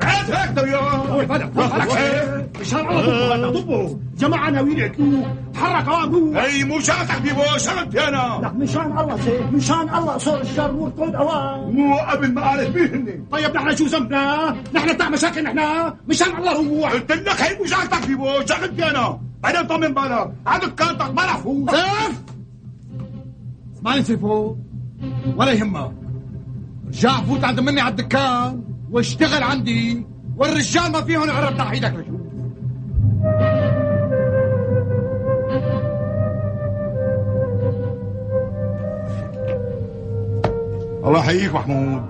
بعيد 0.00 0.30
هيك 0.30 0.68
يا. 0.68 2.48
مشان 2.60 2.88
الله 2.88 3.50
ضبه 3.50 3.98
جماعة 4.18 4.50
ناويين 4.50 4.78
يقتلوك 4.78 5.26
تحرك 5.54 5.88
قوم 5.88 6.36
أي 6.36 6.64
مو 6.64 6.80
شغلتك 6.80 7.22
بيبو 7.22 7.42
شغلتي 7.56 8.08
أنا. 8.08 8.40
لك 8.42 8.54
مشان 8.54 8.98
الله 8.98 9.16
سيف 9.16 9.42
مشان 9.52 9.94
الله 9.94 10.18
صور 10.18 10.40
الشر 10.40 10.72
مرتد 10.72 11.14
اوام 11.14 11.70
مو 11.76 11.96
قبل 11.96 12.34
ما 12.34 12.50
قالت 12.50 12.76
مين 12.76 13.26
طيب 13.30 13.56
نحن 13.56 13.76
شو 13.76 13.84
ذنبنا؟ 13.84 14.56
نحن 14.74 14.94
بتاع 14.94 15.08
مشاكل 15.08 15.42
نحن. 15.44 15.92
مشان 16.08 16.36
الله 16.36 16.52
روح 16.52 16.92
قلت 16.92 17.12
لك 17.12 17.42
هي 17.42 17.58
مو 17.58 17.64
شغلتك 17.64 18.06
بيبو 18.06 18.28
شغلتي 18.46 18.90
أنا. 18.90 19.20
بعدين 19.42 19.66
طمن 19.66 19.94
بالك 19.94 20.32
عدد 20.46 20.74
كانتك 20.74 21.10
ما 21.14 21.24
رح 21.24 21.36
فوت 21.36 21.70
سيف 21.70 22.22
اسمعني 23.76 24.02
سيفو 24.02 24.56
ولا 25.36 25.52
يهمك. 25.52 25.92
رجع 26.88 27.20
فوت 27.20 27.44
عند 27.44 27.60
مني 27.60 27.80
على 27.80 27.90
الدكان 27.90 28.64
واشتغل 28.90 29.42
عندي 29.42 30.06
والرجال 30.36 30.92
ما 30.92 31.00
فيهم 31.00 31.28
يقرب 31.28 31.56
ناحيتك 31.56 31.94
لشوف 31.94 32.18
الله 41.04 41.18
يحييك 41.18 41.54
محمود. 41.54 42.02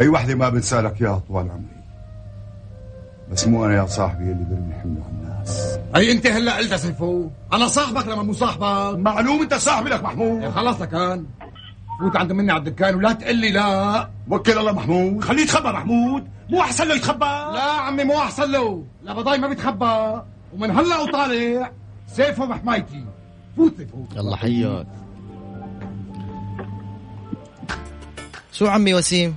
أي 0.00 0.08
وحدة 0.08 0.34
ما 0.34 0.48
بنسالك 0.48 1.02
إياها 1.02 1.22
طوال 1.28 1.50
عمري. 1.50 1.82
بس 3.32 3.48
مو 3.48 3.66
أنا 3.66 3.74
يا 3.74 3.86
صاحبي 3.86 4.24
اللي 4.24 4.44
برمي 4.44 4.74
حمله 4.82 5.02
على 5.04 5.12
الناس. 5.12 5.78
هي 5.96 6.12
أنت 6.12 6.26
هلأ 6.26 6.56
قلت 6.56 6.74
سيفو 6.74 7.28
أنا 7.52 7.68
صاحبك 7.68 8.06
لما 8.06 8.22
مو 8.22 8.32
صاحبك. 8.32 8.98
معلوم 8.98 9.42
أنت 9.42 9.54
صاحبي 9.54 9.90
لك 9.90 10.02
محمود. 10.02 10.50
خلص 10.50 10.80
لكان 10.80 11.26
فوت 12.02 12.16
عند 12.16 12.32
مني 12.32 12.52
على 12.52 12.58
الدكان 12.58 12.94
ولا 12.94 13.12
تقول 13.12 13.36
لي 13.36 13.50
لا. 13.50 14.10
وكل 14.28 14.58
الله 14.58 14.72
محمود. 14.72 15.24
خليه 15.24 15.42
يتخبى 15.42 15.68
محمود. 15.68 16.28
مو 16.50 16.60
أحسن 16.60 16.88
له 16.88 16.94
يتخبى. 16.94 17.24
لا 17.54 17.62
عمي 17.62 18.04
مو 18.04 18.18
أحسن 18.18 18.50
له. 18.50 18.84
لا 19.02 19.12
بضاي 19.12 19.38
ما 19.38 19.48
بيتخبى. 19.48 20.22
ومن 20.52 20.70
هلا 20.70 20.98
وطالع 20.98 21.70
سيفه 22.16 22.44
بحمايتي 22.44 23.04
فوت 23.56 23.76
سيفو 23.76 24.04
الله 24.16 24.36
حياك. 24.36 24.86
شو 28.52 28.66
عمي 28.66 28.94
وسيم؟ 28.94 29.36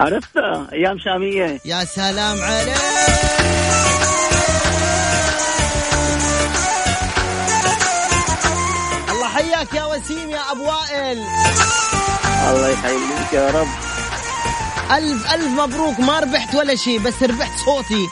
عرفتها 0.00 0.72
أيام 0.72 0.98
شامية. 0.98 1.60
يا 1.64 1.84
سلام 1.84 2.38
عليك. 2.42 3.27
حياك 9.70 9.74
يا 9.74 9.84
وسيم 9.84 10.30
يا 10.30 10.52
أبو 10.52 10.64
وائل. 10.64 11.18
الله 12.50 12.68
يحييك 12.68 13.32
يا 13.32 13.50
رب. 13.50 13.66
ألف 14.90 15.34
ألف 15.34 15.60
مبروك 15.60 16.00
ما 16.00 16.20
ربحت 16.20 16.54
ولا 16.54 16.74
شيء 16.74 17.00
بس 17.00 17.22
ربحت 17.22 17.58
صوتي. 17.58 18.08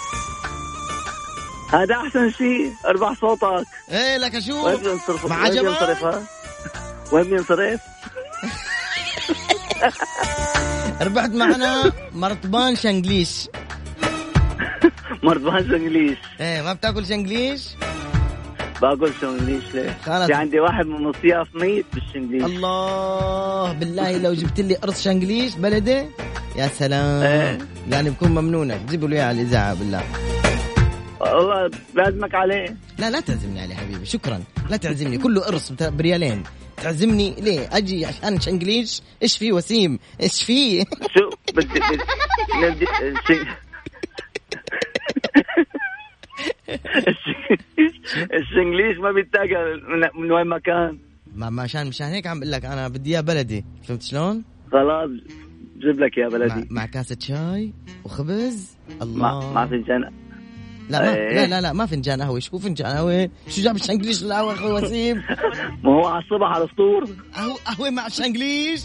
هذا 1.73 1.95
أحسن 1.95 2.31
شيء 2.31 2.73
اربح 2.87 3.13
صوتك. 3.21 3.67
إيه 3.91 4.17
لك 4.17 4.35
أشوف. 4.35 5.25
مع 5.25 5.49
جمال؟ 5.49 6.23
وين 7.13 7.25
بينصرف؟ 7.25 7.81
ربحت 11.03 11.31
معنا 11.31 11.93
مرطبان 12.13 12.77
شنقليش 12.77 13.49
مرضبان 15.23 15.75
انجليش 15.75 16.19
إيه 16.41 16.63
ما 16.63 16.73
بتاكل 16.73 17.07
شنقليش 17.07 17.63
باكل 18.83 19.13
شنجليش 19.21 19.75
ليه؟ 19.75 19.99
في 20.27 20.35
عندي 20.35 20.61
واحد 20.61 20.87
من 20.87 21.07
الصياف 21.07 21.49
ميت 21.55 21.87
بالشنجليش 21.95 22.45
الله 22.45 23.73
بالله 23.73 24.19
لو 24.19 24.33
جبت 24.33 24.61
لي 24.61 24.75
قرص 24.75 25.03
شنقليش 25.03 25.55
بلدي 25.55 26.05
يا 26.57 26.69
سلام. 26.69 27.23
إيه. 27.23 27.59
يعني 27.91 28.11
بكون 28.11 28.29
ممنونك 28.29 28.81
جيبوا 28.89 29.09
لي 29.09 29.21
على 29.21 29.41
الإذاعة 29.41 29.75
بالله. 29.75 30.03
والله 31.21 31.71
لازمك 31.95 32.35
عليه. 32.35 32.77
لا 32.99 33.11
لا 33.11 33.21
تعزمني 33.21 33.61
عليه 33.61 33.75
حبيبي. 33.75 34.07
شكرا. 34.07 34.43
لا 34.71 34.77
تعزمني. 34.77 35.19
كله 35.19 35.41
قرص 35.41 35.73
بريالين. 35.73 36.43
تعزمني 36.77 37.35
ليه؟ 37.41 37.69
أجي 37.73 38.07
عشان 38.07 38.41
شنقليش 38.41 39.03
إيش 39.23 39.39
في 39.39 39.53
وسيم؟ 39.53 39.99
إيش 40.23 40.43
في؟ 40.43 40.85
شو 40.85 41.31
بدي 41.55 41.81
بدي 42.63 42.87
الشنجليش 48.41 48.99
ما 48.99 49.13
بيتاكل 49.13 49.83
من- 50.19 50.33
وين 50.33 50.47
ما 50.47 50.59
كان. 50.59 50.99
ما 51.35 51.63
عشان 51.63 51.87
مشان 51.87 52.07
هيك 52.07 52.27
عم 52.27 52.41
بقول 52.41 52.53
لك 52.53 52.65
أنا 52.65 52.89
بدي 52.89 53.11
إياه 53.11 53.21
بلدي. 53.21 53.65
فهمت 53.89 54.03
شلون؟ 54.03 54.45
خلاص 54.73 55.11
جيب 55.79 56.01
لك 56.01 56.19
يا 56.19 56.29
مع, 56.29 56.39
بلدي. 56.39 56.67
مع 56.71 56.87
كاسة 56.87 57.17
شاي 57.21 57.73
وخبز. 58.05 58.77
الله. 59.03 59.17
مع 59.23 59.53
مع 59.53 59.67
فنجان 59.67 60.01
لا 60.91 61.01
ما 61.03 61.15
إيه. 61.17 61.35
لا 61.35 61.47
لا 61.47 61.61
لا 61.61 61.73
ما 61.73 61.87
فنجان 61.87 62.23
قهوه 62.23 62.39
شو 62.41 62.59
فنجان 62.59 62.87
قهوه 62.87 63.31
شو 63.49 63.63
جاب 63.63 63.77
الشنقليش 63.77 64.23
للقهوه 64.23 64.55
أخوي 64.55 64.73
وسيم؟ 64.73 65.17
ما 65.85 65.91
هو 65.93 66.07
على 66.07 66.23
الصبح 66.25 66.47
على 66.47 66.65
الفطور 66.65 67.05
قهوه 67.35 67.55
قهوه 67.65 67.91
مع 67.91 68.07
الشنقليش 68.07 68.83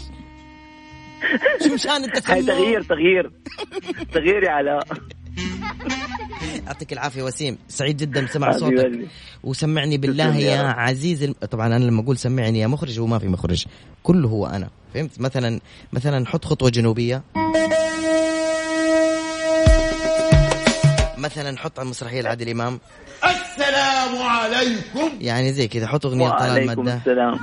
شو 1.68 1.74
مشان 1.74 1.90
هاي 1.90 2.04
التسمم 2.04 2.46
تغيير 2.46 2.82
تغيير. 2.82 3.30
تغيير 4.12 4.42
يا 4.44 4.50
علاء. 4.50 4.86
يعطيك 6.66 6.92
العافية 6.92 7.22
وسيم. 7.22 7.58
سعيد 7.68 7.96
جدا 7.96 8.24
بسمع 8.24 8.52
صوتك. 8.52 8.90
وسمعني 9.44 9.98
بالله 9.98 10.36
يا. 10.36 10.62
عزيز 10.62 11.22
الم... 11.22 11.34
طبعا 11.50 11.66
أنا 11.66 11.84
لما 11.84 12.02
أقول 12.02 12.18
سمعني 12.18 12.60
يا 12.60 12.66
مخرج 12.66 12.98
هو 12.98 13.06
ما 13.06 13.18
في 13.18 13.28
مخرج. 13.28 13.64
كله 14.02 14.28
هو 14.28 14.46
أنا. 14.46 14.70
فهمت؟ 14.94 15.20
مثلا 15.20 15.60
مثلا 15.92 16.26
حط 16.26 16.44
خطوة 16.44 16.70
جنوبية. 16.70 17.22
مثلا 21.18 21.58
حط 21.58 21.78
على 21.78 21.86
المسرحية 21.86 22.20
لعادل 22.20 22.48
إمام. 22.48 22.80
السلام 23.24 24.22
عليكم. 24.22 25.10
يعني 25.20 25.52
زي 25.52 25.68
كذا 25.68 25.86
حط 25.86 26.06
أغنية 26.06 26.28
طلال 26.28 26.50
وعليكم 26.50 26.82
مده 26.82 26.96
السلام. 26.96 27.38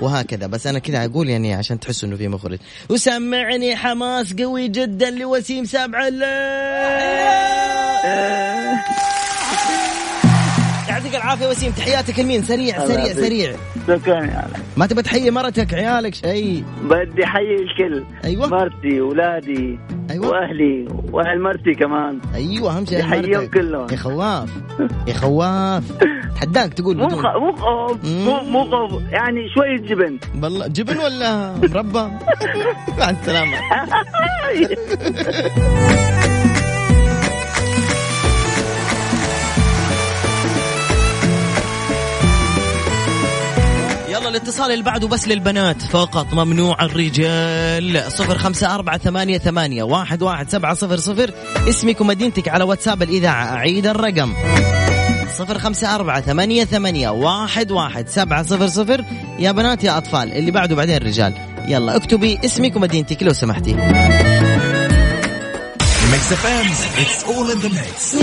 وهكذا. 0.00 0.46
بس 0.46 0.66
أنا 0.66 0.78
كذا 0.78 1.04
أقول 1.04 1.28
يعني 1.28 1.54
عشان 1.54 1.80
تحسوا 1.80 2.08
إنه 2.08 2.16
في 2.16 2.28
مخرج. 2.28 2.58
وسمعني 2.88 3.76
حماس 3.76 4.34
قوي 4.34 4.68
جدا 4.68 5.10
لوسيم 5.10 5.64
سبع 5.64 6.08
يعطيك 10.88 11.14
العافية 11.14 11.46
وسيم 11.46 11.72
تحياتك 11.72 12.18
لمين؟ 12.18 12.42
سريع 12.42 12.86
سريع. 12.86 13.12
سريع. 13.12 13.52
شكرا 13.88 14.24
يا 14.24 14.48
ما 14.76 14.86
تبى 14.86 15.02
تحيي 15.02 15.30
مرتك 15.30 15.74
عيالك؟ 15.74 16.14
شيء. 16.14 16.64
بدي 16.82 17.26
حيي 17.26 17.54
الكل. 17.54 18.04
أيوه. 18.24 18.46
مرتي 18.48 19.00
ولادي 19.00 19.78
أيوة. 20.10 20.28
وأهلي 20.28 20.88
وأهل 21.12 21.40
مرتي 21.40 21.74
كمان. 21.74 22.18
أيوه 22.34 22.76
أهم 22.76 22.86
شيء 22.86 22.98
يحييهم 22.98 23.40
مرتك. 23.40 23.54
كلهم. 23.54 23.86
يا 23.90 23.96
خواف 23.96 24.50
يا 25.06 25.14
خواف. 25.14 25.84
تحداك 26.36 26.74
تقول 26.74 26.96
مو 26.96 27.08
خ... 27.08 27.14
مو 27.14 27.52
خوف 27.52 28.04
مو 28.04 28.40
مو 28.42 28.64
خوف 28.64 29.02
يعني 29.10 29.48
شوية 29.54 29.76
جبن. 29.76 30.18
والله 30.42 30.66
جبن 30.66 30.98
ولا 30.98 31.52
مربى؟ 31.52 32.10
مع 32.98 33.10
السلامة. 33.10 33.56
الاتصال 44.30 44.72
اللي 44.72 44.84
بعده 44.84 45.08
بس 45.08 45.28
للبنات 45.28 45.82
فقط. 45.82 46.26
ممنوع 46.32 46.84
الرجال. 46.84 48.12
صفر 48.12 48.38
خمسة 48.38 48.74
أربعة 48.74 48.98
ثمانية 48.98 49.38
ثمانية 49.38 49.82
واحد 49.82 50.22
واحد 50.22 50.50
سبعة 50.50 50.74
صفر 50.74 50.96
صفر. 50.96 51.30
اسمك 51.68 52.00
ومدينتك 52.00 52.48
على 52.48 52.64
واتساب 52.64 53.02
الإذاعة. 53.02 53.44
أعيد 53.44 53.86
الرقم. 53.86 54.34
صفر 55.38 55.58
خمسة 55.58 55.94
أربعة 55.94 56.20
ثمانية 56.20 56.64
ثمانية 56.64 57.08
واحد 57.08 57.70
واحد 57.70 58.08
سبعة 58.08 58.42
صفر 58.42 58.68
صفر. 58.68 59.04
يا 59.38 59.52
بنات 59.52 59.84
يا 59.84 59.98
أطفال 59.98 60.32
اللي 60.32 60.50
بعده 60.50 60.76
بعدين 60.76 60.96
الرجال. 60.96 61.34
يلا 61.68 61.96
اكتبي 61.96 62.38
اسمك 62.44 62.76
ومدينتك 62.76 63.22
لو 63.22 63.32
سمحتي. 63.32 63.72
Mix 66.12 66.32
FM 66.32 66.66
it's 67.02 67.24
all 67.24 67.50
in 67.50 67.58
the 67.58 67.68
mix 67.68 68.14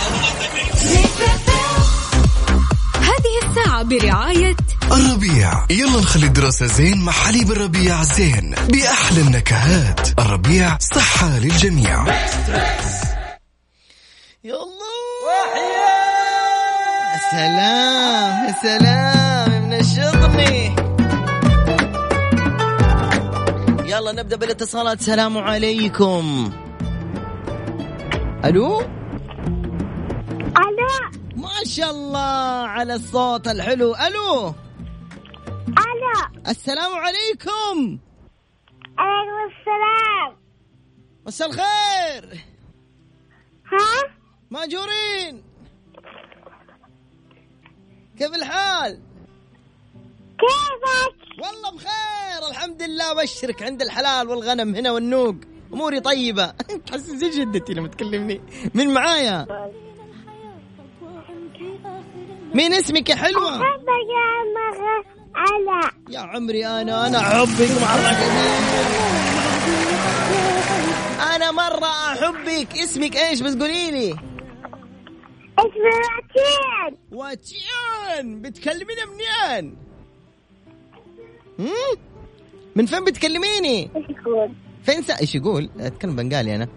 هذه 0.00 0.19
الساعة 3.80 3.84
برعاية 3.84 4.56
الربيع. 4.92 5.66
يلا 5.70 6.00
نخلي 6.00 6.26
الدراسة 6.26 6.66
زين 6.66 7.00
مع 7.04 7.12
حليب 7.12 7.50
الربيع 7.50 8.02
زين 8.02 8.54
بأحلى 8.68 9.20
النكهات. 9.20 10.18
الربيع 10.18 10.78
صحة 10.78 11.38
للجميع. 11.38 12.06
يا 14.44 14.54
الله 14.54 15.50
يا 15.56 17.18
سلام 17.30 18.46
يا 18.46 18.54
سلام 18.62 19.62
من 19.62 19.72
الشطني 19.74 20.76
يلا 23.90 24.12
نبدأ 24.12 24.36
بالاتصالات 24.36 25.00
سلام 25.00 25.38
عليكم. 25.38 26.52
ألو؟ 28.44 28.99
ما 31.60 31.66
شاء 31.66 31.90
الله 31.90 32.68
على 32.68 32.94
الصوت 32.94 33.48
الحلو. 33.48 33.94
ألو. 33.94 34.54
ألو. 35.68 36.40
السلام 36.48 36.92
عليكم. 36.94 37.98
عليكم 38.98 39.50
السلام. 39.50 40.36
مساء 41.26 41.48
الخير. 41.48 42.44
ها؟ 43.72 44.14
ماجورين. 44.50 45.42
كيف 48.18 48.34
الحال؟ 48.34 49.00
كيفك؟ 50.38 51.42
والله 51.42 51.70
بخير. 51.70 52.50
الحمد 52.50 52.82
لله 52.82 53.22
بشرك 53.22 53.62
عند 53.62 53.82
الحلال 53.82 54.28
والغنم 54.28 54.74
هنا 54.74 54.90
والنوق. 54.92 55.34
أموري 55.72 56.00
طيبة. 56.00 56.46
تحس 56.86 57.00
زي 57.00 57.30
جدتي 57.30 57.74
لما 57.74 57.88
تكلمني. 57.88 58.40
مين 58.74 58.94
معايا؟ 58.94 59.46
مين 62.54 62.72
اسمك 62.72 63.08
يا 63.10 63.14
حلوة؟ 63.14 63.50
احبك 63.50 63.88
يا 64.10 64.26
مغ 64.56 64.78
على 65.34 65.90
يا 66.10 66.18
عمري 66.20 66.66
أنا 66.66 67.06
أنا 67.06 67.18
أحبك. 67.18 67.70
مرة 67.70 68.12
كثير 68.12 68.60
أنا 71.36 71.50
مرة 71.50 71.86
أحبك. 71.86 72.78
اسمك 72.78 73.16
إيش؟ 73.16 73.40
بس 73.42 73.56
قولي 73.56 73.90
لي. 73.90 74.10
اسمي 75.58 75.90
واتين. 75.92 76.96
واتيان 77.12 78.42
بتكلميني 78.42 79.00
منين؟ 79.10 79.76
من 82.76 82.86
فين 82.86 83.04
بتكلميني؟ 83.04 83.90
إيش 83.96 84.04
يقول؟ 84.10 84.52
فين 84.82 85.02
سا... 85.02 85.20
إيش 85.20 85.34
يقول؟ 85.34 85.70
أتكلم 85.80 86.16
بنغالي 86.16 86.54
أنا. 86.56 86.68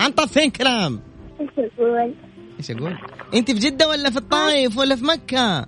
عن 0.00 0.10
طب 0.12 0.28
فين 0.28 0.50
كلام؟ 0.50 1.00
إيش 1.40 1.50
يقول؟ 1.58 2.14
إيش 2.58 2.70
أقول؟ 2.70 2.98
أنت 3.34 3.50
في 3.50 3.58
جدة 3.58 3.88
ولا 3.88 4.10
في 4.10 4.16
الطايف 4.16 4.78
ولا 4.78 4.96
في 4.96 5.04
مكة؟ 5.04 5.66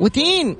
وتين؟ 0.00 0.56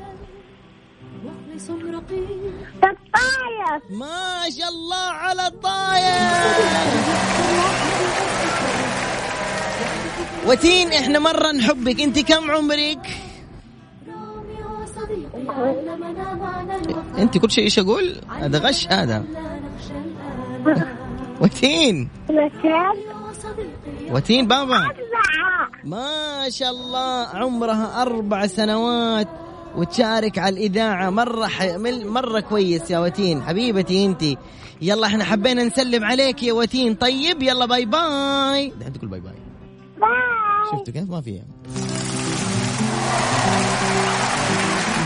الطايف. 2.75 3.83
ما 3.90 4.44
شاء 4.59 4.68
الله 4.68 4.97
على 4.97 5.47
الطايف. 5.47 6.35
وتين 10.47 10.92
إحنا 10.92 11.18
مرة 11.18 11.53
نحبك. 11.53 12.01
أنت 12.01 12.18
كم 12.18 12.51
عمرك؟ 12.51 13.07
أنت 17.18 17.38
كل 17.38 17.51
شيء 17.51 17.64
إيش 17.64 17.79
أقول؟ 17.79 18.20
هذا 18.31 18.59
غش 18.59 18.88
هذا. 18.88 19.25
وتين؟ 21.42 22.09
وتين 24.11 24.46
بابا. 24.46 24.88
ما 25.85 26.48
شاء 26.48 26.70
الله 26.70 27.26
عمرها 27.26 28.02
أربع 28.02 28.46
سنوات 28.46 29.28
وتشارك 29.76 30.38
على 30.38 30.57
الإذاعة. 30.57 31.11
مرة 31.11 31.46
ح... 31.46 31.62
مرة 32.04 32.40
كويس 32.40 32.90
يا 32.90 32.98
وتين. 32.98 33.42
حبيبتي 33.42 34.07
أنت. 34.07 34.22
يلا 34.83 35.07
إحنا 35.07 35.24
حبينا 35.24 35.64
نسلم 35.64 36.04
عليك 36.04 36.42
يا 36.42 36.52
وتين. 36.52 36.94
طيب 36.94 37.42
يلا 37.42 37.66
bye 37.66 37.85
bye. 37.85 38.72
دحين 38.80 38.92
تقول 38.92 39.09
bye 39.09 39.20
bye. 39.20 39.33
Bye. 40.00 40.78
شفتوا 40.78 40.92
كيف؟ 40.92 41.11
ما 41.11 41.20
فيها 41.20 41.42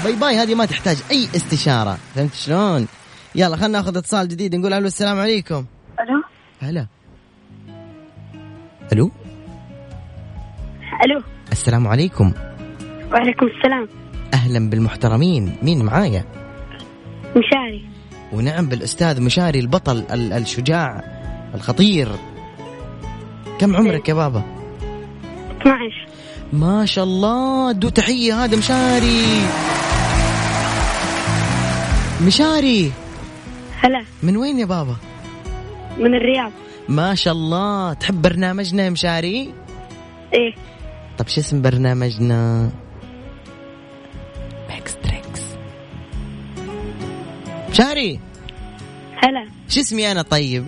bye 0.04 0.12
bye 0.12 0.36
هذه 0.36 0.54
ما 0.54 0.64
تحتاج 0.64 0.96
أي 1.10 1.28
استشارة. 1.36 1.98
فهمت 2.14 2.34
شلون؟ 2.34 2.88
يلا 3.34 3.56
خلنا 3.56 3.78
ناخذ 3.78 3.96
اتصال 3.96 4.28
جديد 4.28 4.54
نقول 4.54 4.72
ألو 4.72 4.86
السلام 4.86 5.18
عليكم. 5.18 5.64
ألو. 6.00 6.22
هلا. 6.60 6.86
ألو؟ 8.92 9.10
ألو. 11.04 11.22
السلام 11.52 11.88
عليكم. 11.88 12.32
وعليكم 13.12 13.46
السلام. 13.46 13.88
أهلا 14.34 14.70
بالمحترمين. 14.70 15.56
مين 15.62 15.84
معايا؟ 15.84 16.24
مشاري. 17.36 17.84
ونعم 18.32 18.66
بالأستاذ 18.66 19.22
مشاري 19.22 19.58
البطل 19.58 20.04
ال- 20.12 20.32
الشجاع 20.32 21.02
الخطير. 21.54 22.08
كم 23.58 23.76
عمرك 23.76 24.08
يا 24.08 24.14
بابا؟ 24.14 24.42
12 25.60 26.06
ما 26.52 26.86
شاء 26.86 27.04
الله. 27.04 27.72
دو 27.72 27.88
تحية. 27.88 28.44
هذا 28.44 28.56
مشاري. 28.56 29.24
مشاري. 32.26 32.92
هلا. 33.80 34.04
من 34.22 34.36
وين 34.36 34.58
يا 34.58 34.64
بابا؟ 34.64 34.96
من 35.98 36.14
الرياض. 36.14 36.52
ما 36.88 37.14
شاء 37.14 37.34
الله. 37.34 37.92
تحب 37.92 38.22
برنامجنا 38.22 38.84
يا 38.84 38.90
مشاري؟ 38.90 39.54
إيه. 40.34 40.54
طب 41.18 41.28
شو 41.28 41.40
اسم 41.40 41.62
برنامجنا؟ 41.62 42.70
Mix 44.70 44.96
Trix 44.96 45.40
مشاري 47.70 48.20
هلا. 49.16 49.48
شو 49.68 49.80
اسمي 49.80 50.12
أنا 50.12 50.22
طيب؟ 50.22 50.64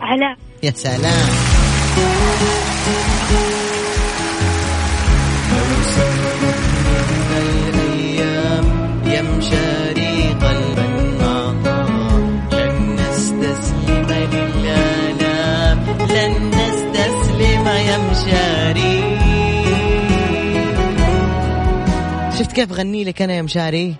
علاء 0.00 0.36
يا 0.62 0.70
سلام. 0.70 1.28
كيف 22.56 22.72
غني 22.72 23.04
لك 23.04 23.22
أنا 23.22 23.32
يا 23.34 23.42
مشاري؟ 23.42 23.94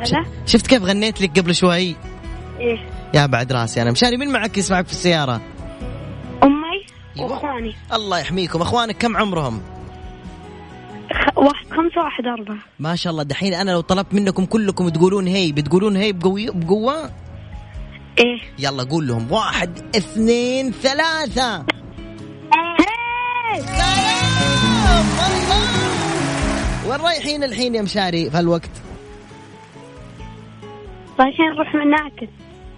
هلا 0.00 0.24
شفت 0.46 0.66
كيف 0.66 0.82
غنيت 0.82 1.20
لك 1.20 1.38
قبل 1.38 1.54
شوي؟ 1.54 1.96
إيه. 2.60 2.88
يا 3.14 3.26
بعد 3.26 3.52
راسي 3.52 3.82
أنا. 3.82 3.90
مشاري 3.90 4.16
من 4.16 4.28
معك 4.28 4.58
يسمعك 4.58 4.86
في 4.86 4.92
السيارة؟ 4.92 5.40
أمي. 6.42 6.86
وإخواني. 7.18 7.74
الله 7.92 8.18
يحميكم. 8.18 8.62
إخوانك 8.62 8.96
كم 8.96 9.16
عمرهم؟ 9.16 9.62
خ... 11.12 11.38
واحد 11.38 11.66
خمسة 11.70 12.04
واحد 12.04 12.26
أربعة. 12.26 12.58
ما 12.78 12.96
شاء 12.96 13.10
الله. 13.10 13.22
دحين 13.22 13.54
أنا 13.54 13.70
لو 13.70 13.80
طلبت 13.80 14.14
منكم 14.14 14.44
كلكم 14.44 14.88
تقولون 14.88 15.26
هي 15.26 15.52
بتقولون 15.52 15.96
هي 15.96 16.12
بقوي 16.12 16.46
بقوة؟ 16.50 17.10
إيه. 18.18 18.40
يلا 18.58 18.82
قول 18.82 19.06
لهم. 19.06 19.32
واحد 19.32 19.78
اثنين 19.96 20.72
ثلاثة. 20.72 21.66
سلام 22.52 22.76
الله 23.54 24.11
وين 26.92 27.00
رايحين 27.00 27.44
الحين 27.44 27.74
يا 27.74 27.82
مشاري 27.82 28.30
في 28.30 28.36
هالوقت؟ 28.36 28.70
رايحين 31.20 31.46
نروح 31.46 31.74
ناكل 31.74 32.28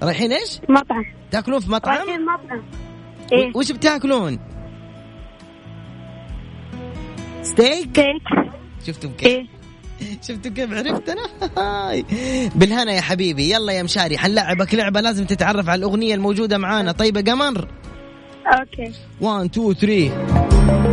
رايحين 0.03 0.33
إيش؟ 0.33 0.61
مطعم. 0.68 1.05
تاكلون 1.31 1.61
في 1.61 1.70
مطعم؟ 1.70 1.96
رايحين 1.98 2.24
مطعم. 2.24 2.62
إيه. 3.33 3.53
وش 3.55 3.72
بتاكلون؟ 3.72 4.38
ستيك؟ 7.42 7.92
كيك 7.92 8.53
شفتوا 8.87 9.11
كيف؟ 9.18 9.27
إيه. 9.27 9.46
شفتوا 10.29 10.50
كيف 10.50 10.72
عرفت 10.72 11.09
أنا. 11.09 11.22
بالهنا 12.55 12.92
يا 12.92 13.00
حبيبي. 13.00 13.53
يلا 13.55 13.72
يا 13.72 13.83
مشاري 13.83 14.18
حنلعبك 14.18 14.74
لعبة 14.74 15.00
لازم 15.00 15.24
تتعرف 15.24 15.68
على 15.68 15.79
الأغنية 15.79 16.14
الموجودة 16.14 16.59
معانا. 16.59 16.92
طيب 16.92 17.16
يا 17.16 17.22
قمر؟ 17.22 17.68
أوكي. 18.46 18.92
1 19.20 19.44
2 19.59 19.74
3 19.74 20.84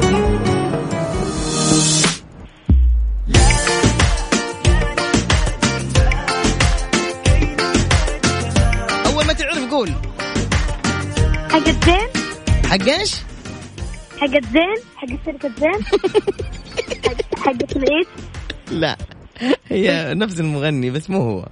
اول 9.73 9.89
ما 9.89 9.95
تعرف 9.95 10.43
قول 11.49 11.51
حقت 11.51 11.85
زين 11.85 12.07
حق 12.69 12.89
إيش؟ 12.99 13.15
حقت 14.21 14.45
زين 14.45 14.75
حقت 14.95 15.19
شركة 15.25 15.51
زين؟ 15.59 15.83
حق- 17.37 17.75
العيد 17.75 18.07
لا. 18.71 18.97
هي 19.69 20.13
نفس 20.13 20.39
المغني 20.39 20.89
بس 20.89 21.09
مو 21.09 21.21
هو. 21.21 21.47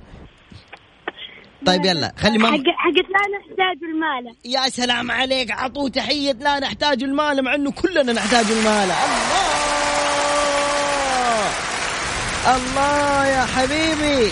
طيب 1.65 1.86
يلا 1.86 2.13
خلي 2.17 2.32
حق 2.32 2.38
ماما 2.39 2.58
حقت 2.58 2.95
لا 3.10 3.38
نحتاج 3.39 3.77
المال. 3.84 4.36
يا 4.45 4.69
سلام 4.69 5.12
عليك 5.12 5.51
عطوه 5.51 5.89
تحية 5.89 6.32
لا 6.32 6.60
نحتاج 6.60 7.03
المال 7.03 7.43
مع 7.43 7.55
إنه 7.55 7.71
كلنا 7.71 8.13
نحتاج 8.13 8.45
المال. 8.51 8.91
الله! 8.91 8.99
الله 12.55 13.25
يا 13.27 13.45
حبيبي. 13.45 14.32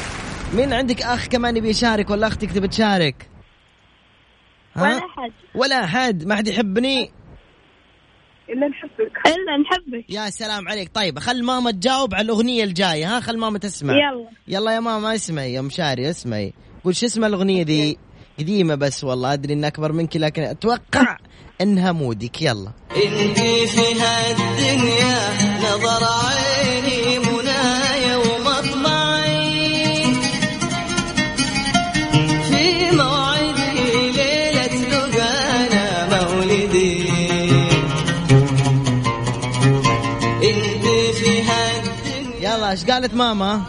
مين 0.54 0.74
عندك؟ 0.74 1.02
أخ 1.02 1.28
كمان 1.28 1.58
يبي 1.58 1.70
يشارك 1.70 2.10
ولا 2.10 2.28
أختك 2.28 2.52
تبي 2.52 2.68
تشارك؟ 2.68 3.16
ها؟ 4.78 4.84
ولا 4.84 4.98
أحد 4.98 5.32
ولا 5.56 5.84
احد 5.84 6.26
ما 6.26 6.36
حد 6.36 6.48
يحبني؟ 6.48 7.12
إلا 8.50 8.68
نحبك. 8.68 9.18
إلا 9.28 9.58
نحبك. 9.58 10.10
يا 10.10 10.30
سلام 10.30 10.68
عليك. 10.68 10.92
طيب 10.94 11.20
خل 11.20 11.44
ماما 11.44 11.72
تجاوب 11.72 12.16
على 12.16 12.26
الأغنية 12.26 12.64
الجاية 12.64 13.18
ها؟ 13.18 13.20
خل 13.20 13.38
ماما 13.38 13.60
تسمع. 13.60 13.94
يلا. 13.94 14.30
يلا 14.48 14.72
يا 14.72 14.80
ماما 14.80 15.16
اسمعي 15.16 15.54
يا 15.54 15.62
مشاري 15.62 16.10
اسمعي. 16.10 16.54
قول 16.84 16.96
شو 16.96 17.06
اسم 17.06 17.26
الأغنية 17.26 17.64
دي؟ 17.64 17.98
قديمة 18.40 18.76
بس 18.76 19.04
والله 19.04 19.34
أدري 19.34 19.54
ان 19.54 19.66
أكبر 19.66 19.92
منك 19.92 20.18
لكن 20.18 20.42
أتوقع 20.42 21.18
إنها 21.62 21.92
مودك. 21.92 22.42
يلا. 22.42 22.72
انت 22.96 23.40
في 23.40 24.02
هالدنيا 24.02 25.18
نظر 25.60 26.04
عيني 26.04 26.47
إيش 42.88 42.94
قالت 42.96 43.14
ماما؟ 43.14 43.56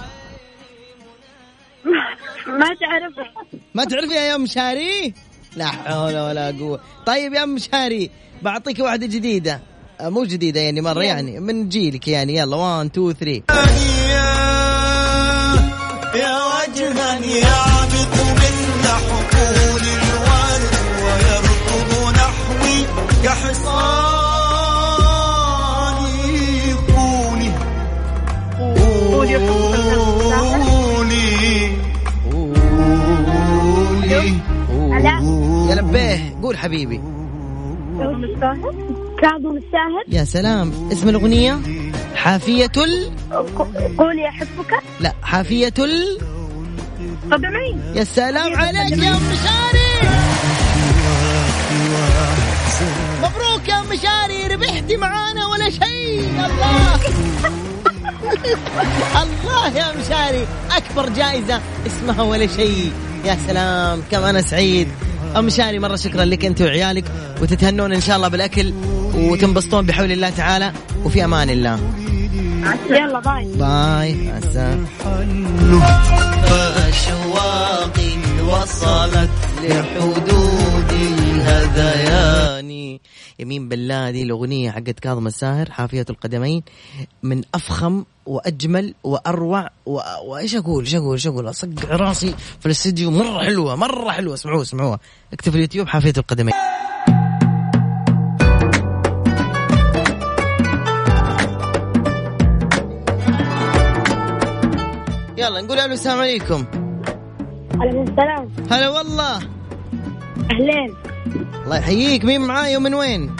ما 2.60 2.66
تعرفها. 2.80 3.32
ما 3.74 3.84
تعرفيها 3.84 4.20
يا 4.20 4.36
مشاري 4.36 5.14
لا 5.56 5.66
حول 5.66 6.16
ولا 6.18 6.50
قوة. 6.60 6.80
طيب 7.06 7.32
يا 7.32 7.44
مشاري 7.44 8.10
بعطيك 8.42 8.78
واحدة 8.78 9.06
جديدة. 9.06 9.60
آه، 10.00 10.08
مو 10.08 10.24
جديدة 10.24 10.60
يعني 10.60 10.80
مرة 10.80 11.02
يعني 11.02 11.40
من 11.40 11.68
جيلك 11.68 12.08
يعني. 12.08 12.36
يلا 12.36 12.56
1 12.56 12.86
2 12.86 13.12
3 13.12 13.42
لبيه 35.88 36.38
قول 36.42 36.58
حبيبي. 36.58 37.00
كاظم 39.20 39.56
الساهر 39.56 40.02
يا 40.08 40.24
سلام. 40.24 40.88
اسم 40.92 41.08
الأغنية؟ 41.08 41.58
حافية 42.14 42.72
ال... 42.76 43.10
قولي 43.98 44.28
أحبك. 44.28 44.82
لا 45.00 45.12
حافية 45.22 45.74
ال... 45.78 46.18
قدمين 47.32 47.80
يا 47.94 48.04
سلام 48.04 48.56
عليك 48.56 48.98
يا 48.98 49.12
مشاري 49.12 49.88
مبروك 53.18 53.68
يا 53.68 53.82
مشاري 53.82 54.54
ربحتي 54.54 54.96
معانا 54.96 55.46
ولا 55.46 55.70
شيء. 55.70 56.20
الله. 56.20 57.00
الله 59.22 59.76
يا 59.76 59.92
مشاري 60.00 60.46
أكبر 60.70 61.08
جائزة. 61.08 61.60
اسمها 61.86 62.22
ولا 62.22 62.46
شيء. 62.46 62.92
يا 63.24 63.38
سلام. 63.46 64.02
كم 64.10 64.22
أنا 64.24 64.40
سعيد. 64.40 64.88
أم 65.36 65.44
مشاري 65.44 65.78
مرة 65.78 65.96
شكرا 65.96 66.24
لك 66.24 66.44
أنت 66.44 66.62
وعيالك 66.62 67.04
وتتهنون 67.42 67.92
إن 67.92 68.00
شاء 68.00 68.16
الله 68.16 68.28
بالأكل 68.28 68.72
وتنبسطون 69.14 69.86
بحول 69.86 70.12
الله 70.12 70.30
تعالى 70.30 70.72
وفي 71.04 71.24
أمان 71.24 71.50
الله. 71.50 71.80
يلا 72.90 73.20
باي. 73.20 73.46
باي 73.56 74.32
وصلت 78.48 79.30
لحدود 79.62 80.92
الهذيان 80.92 82.67
يمين 83.40 83.68
بالله 83.68 84.10
دي 84.10 84.22
الأغنية 84.22 84.70
حقت 84.70 85.00
كاظم 85.00 85.26
الساهر 85.26 85.70
حافية 85.70 86.06
القدمين 86.10 86.62
من 87.22 87.42
أفخم 87.54 88.04
وأجمل 88.26 88.94
وأروع 89.04 89.70
و... 89.86 90.00
وإيش 90.24 90.54
أقول؟ 90.54 90.84
إيش 90.84 90.94
أقول؟ 90.94 91.12
إيش 91.12 91.26
أقول؟ 91.26 91.48
أصقع 91.48 91.96
راسي 91.96 92.34
في 92.60 92.66
الاستديو 92.66 93.10
مرة 93.10 93.44
حلوة 93.44 93.76
مرة 93.76 94.10
حلوة 94.10 94.34
اسمعوها 94.34 94.62
اسمعوها. 94.62 94.98
اكتب 95.32 95.50
في 95.52 95.56
اليوتيوب 95.56 95.88
حافية 95.88 96.12
القدمين. 96.18 96.54
يلا 105.36 105.60
نقول 105.60 105.78
ألو 105.78 105.92
السلام 105.92 106.18
عليكم. 106.18 106.64
عليكم 107.74 108.02
السلام. 108.02 108.48
هلا 108.70 108.88
والله. 108.88 109.36
أهلين. 110.50 110.94
الله 111.64 111.78
يحييك 111.78 112.24
مين 112.24 112.40
معاي 112.40 112.76
ومن 112.76 112.94
وين؟ 112.94 113.36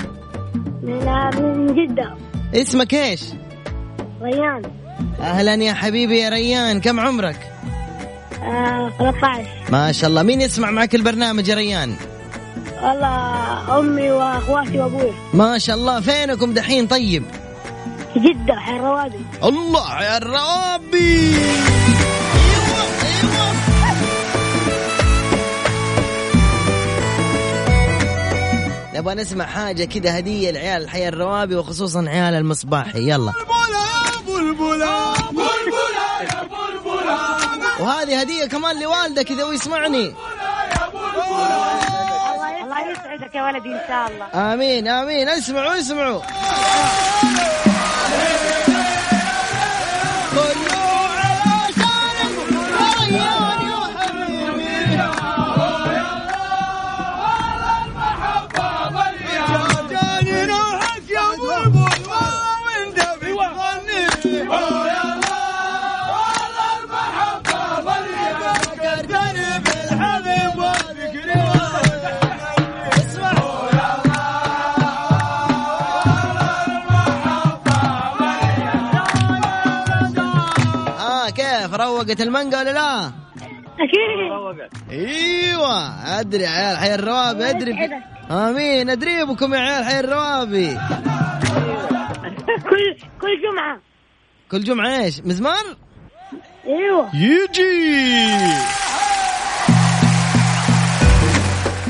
من 0.82 1.06
من 1.42 1.74
جدة. 1.86 2.14
اسمك 2.54 2.94
إيش؟ 2.94 3.20
ريان. 4.22 4.62
أهلا 5.20 5.54
يا 5.54 5.72
حبيبي 5.74 6.18
يا 6.18 6.28
ريان 6.28 6.80
كم 6.80 7.00
عمرك؟ 7.00 7.52
آه 8.42 8.90
13 8.98 9.46
ما 9.70 9.92
شاء 9.92 10.10
الله 10.10 10.22
مين 10.22 10.40
يسمع 10.40 10.70
معك 10.70 10.94
البرنامج 10.94 11.48
يا 11.48 11.54
ريان؟ 11.54 11.96
والله 12.82 13.78
أمي 13.78 14.10
وأخواتي 14.10 14.78
وأبوي. 14.78 15.12
ما 15.34 15.58
شاء 15.58 15.76
الله 15.76 16.00
فينكم 16.00 16.54
دحين 16.54 16.86
طيب؟ 16.86 17.22
في 18.14 18.20
جدة 18.20 18.54
حي 18.54 18.76
الروادي 18.76 19.18
الله 19.44 20.02
يا 20.02 20.16
الرابي 20.16 21.32
نبغى 28.98 29.14
نسمع 29.14 29.46
حاجة 29.46 29.84
كده 29.84 30.10
هدية 30.10 30.50
لعيال 30.50 30.82
الحياة 30.82 31.08
الروابي 31.08 31.56
وخصوصا 31.56 32.04
عيال 32.08 32.34
المصباحي. 32.34 33.10
يلا. 33.10 33.32
وهذه 37.80 38.20
هدية 38.20 38.46
كمان 38.46 38.82
لوالدك 38.82 39.30
إذا 39.30 39.42
هو 39.42 39.52
يسمعني. 39.52 40.14
الله 42.62 42.90
يسعدك 42.90 43.34
يا 43.34 43.42
ولدي 43.42 43.68
إن 43.68 43.80
شاء 43.88 44.08
الله. 44.08 44.54
آمين 44.54 44.88
آمين. 44.88 45.28
اسمعوا 45.28 45.78
اسمعوا. 45.78 46.20
روقت 81.80 82.20
المانجا 82.20 82.58
ولا 82.58 82.70
لا؟ 82.70 83.12
أكيد 83.80 84.08
أيوه 84.90 85.88
أدري 86.20 86.42
يا 86.42 86.48
عيال 86.48 86.76
حي 86.78 86.94
الروابي 86.94 87.50
أدري 87.50 87.74
آمين 88.30 88.90
أدري 88.90 89.24
بكم 89.24 89.54
يا 89.54 89.58
عيال 89.60 89.84
حي 89.84 90.00
الروابي 90.00 90.78
كل 92.70 92.96
كل 93.20 93.42
جمعة 93.42 93.80
كل 94.50 94.60
جمعة 94.64 94.98
إيش؟ 94.98 95.20
مزمار؟ 95.20 95.76
أيوه 96.66 97.10
يجي 97.16 97.98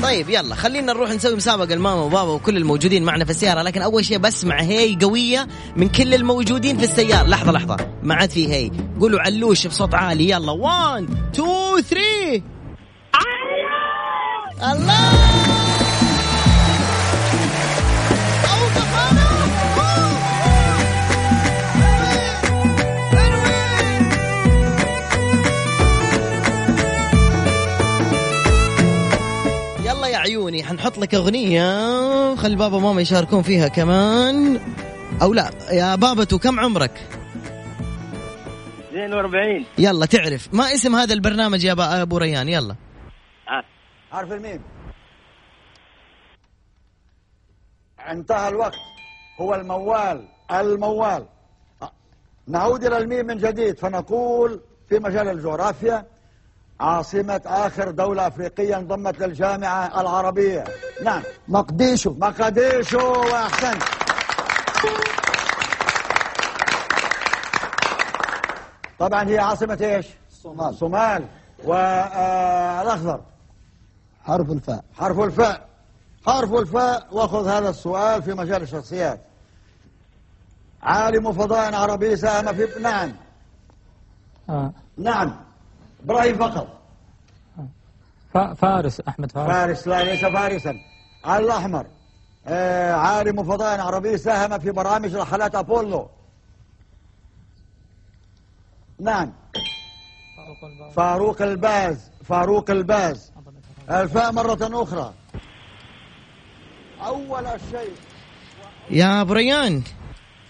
طيب 0.03 0.29
يلا 0.29 0.55
خلينا 0.55 0.93
نروح 0.93 1.11
نسوي 1.11 1.35
مسابقة 1.35 1.73
الماما 1.73 2.01
وبابا 2.01 2.31
وكل 2.31 2.57
الموجودين 2.57 3.03
معنا 3.03 3.25
في 3.25 3.31
السيارة 3.31 3.61
لكن 3.61 3.81
أول 3.81 4.05
شيء 4.05 4.17
بسمع 4.17 4.61
هي 4.61 4.95
قوية 4.95 5.47
من 5.75 5.89
كل 5.89 6.13
الموجودين 6.13 6.77
في 6.77 6.83
السيارة. 6.83 7.27
لحظة 7.27 7.51
لحظة 7.51 7.77
ما 8.03 8.15
عاد 8.15 8.29
في 8.29 8.53
هي. 8.53 8.71
قولوا 8.99 9.19
علوش 9.19 9.67
بصوت 9.67 9.93
عالي 9.95 10.29
يلا 10.29 10.51
1 10.51 11.07
2 11.33 11.81
3 11.81 12.41
الله! 14.73 15.28
حنحط 30.79 30.97
لك 30.97 31.15
أغنية 31.15 32.35
خلي 32.35 32.55
بابا 32.55 32.77
وماما 32.77 33.01
يشاركون 33.01 33.41
فيها 33.41 33.67
كمان. 33.67 34.59
أو 35.21 35.33
لا 35.33 35.51
يا 35.71 35.95
بابتو 35.95 36.39
كم 36.39 36.59
عمرك؟ 36.59 36.91
42 38.89 39.65
يلا 39.77 40.05
تعرف. 40.05 40.53
ما 40.53 40.73
اسم 40.73 40.95
هذا 40.95 41.13
البرنامج 41.13 41.63
يا 41.63 42.01
أبو 42.01 42.17
ريان؟ 42.17 42.49
يلا. 42.49 42.75
حرف 44.11 44.31
الميم؟ 44.31 44.61
انتهى 48.09 48.47
الوقت. 48.47 48.79
هو 49.41 49.55
الموال 49.55 50.27
الموال. 50.51 51.25
نعود 52.47 52.83
إلى 52.85 52.97
الميم 52.97 53.25
من 53.25 53.37
جديد 53.37 53.77
فنقول 53.77 54.61
في 54.89 54.99
مجال 54.99 55.27
الجغرافيا 55.27 56.05
عاصمة 56.79 57.41
آخر 57.45 57.91
دولة 57.91 58.27
أفريقية 58.27 58.77
انضمت 58.77 59.19
للجامعة 59.19 60.01
العربية. 60.01 60.63
نعم. 61.03 61.21
مقديشو. 61.47 62.13
مقديشو 62.13 63.11
وأحسنت 63.11 63.83
طبعا 68.99 69.29
هي 69.29 69.39
عاصمة 69.39 69.77
إيش؟ 69.81 70.07
صومال. 70.29 70.75
صومال. 70.75 71.25
والأخضر. 71.63 73.21
حرف 74.23 74.51
الفاء. 74.51 74.83
حرف 74.97 75.19
الفاء. 75.19 75.67
حرف 76.25 76.53
الفاء. 76.53 77.07
واخذ 77.11 77.47
هذا 77.47 77.69
السؤال 77.69 78.23
في 78.23 78.33
مجال 78.33 78.61
الشخصيات. 78.61 79.21
عالم 80.83 81.31
فضاء 81.33 81.75
عربي 81.75 82.15
ساهم 82.15 82.53
في 82.53 82.79
نعم. 82.81 83.11
آه. 84.49 84.73
نعم. 84.97 85.48
إبراهيم 86.03 86.37
فقط. 86.37 86.79
فا- 88.33 88.53
فارس 88.53 88.99
أحمد 88.99 89.31
فارس. 89.31 89.47
فارس 89.51 89.87
لا 89.87 90.03
ليس 90.03 90.25
فارسا. 90.25 90.79
الأحمر. 91.27 91.85
آه 92.47 92.93
عالم 92.93 93.43
فضاء 93.43 93.79
عربي 93.81 94.17
ساهم 94.17 94.59
في 94.59 94.71
برامج 94.71 95.15
رحلات 95.15 95.55
أبولو. 95.55 96.09
نعم. 98.99 99.33
فاروق 100.95 101.41
الباز 101.41 102.11
فاروق 102.23 102.71
الباز. 102.71 103.31
الفاء 103.89 104.31
مرة 104.31 104.83
أخرى. 104.83 105.13
أول 107.05 107.45
شيء. 107.71 107.93
يا 108.89 109.21
أبو 109.21 109.33
ريان. 109.33 109.83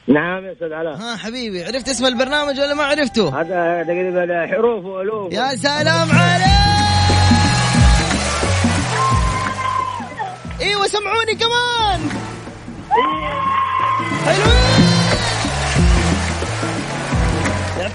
نعم 0.09 0.45
يا 0.45 0.51
أستاذ 0.51 0.73
علاء. 0.73 0.95
ها 0.95 1.15
حبيبي 1.17 1.63
عرفت 1.65 1.89
اسم 1.89 2.05
البرنامج 2.05 2.59
ولا 2.59 2.73
ما 2.73 2.83
عرفته؟ 2.83 3.41
هذا 3.41 3.83
تقريبا 3.83 4.47
حروف 4.47 4.85
وألوف. 4.85 5.33
يا 5.33 5.55
سلام 5.55 6.11
عليك! 6.11 6.49
إيوه 10.61 10.87
سمعوني 10.87 11.35
كمان! 11.35 12.09
حلوين؟ 14.25 14.58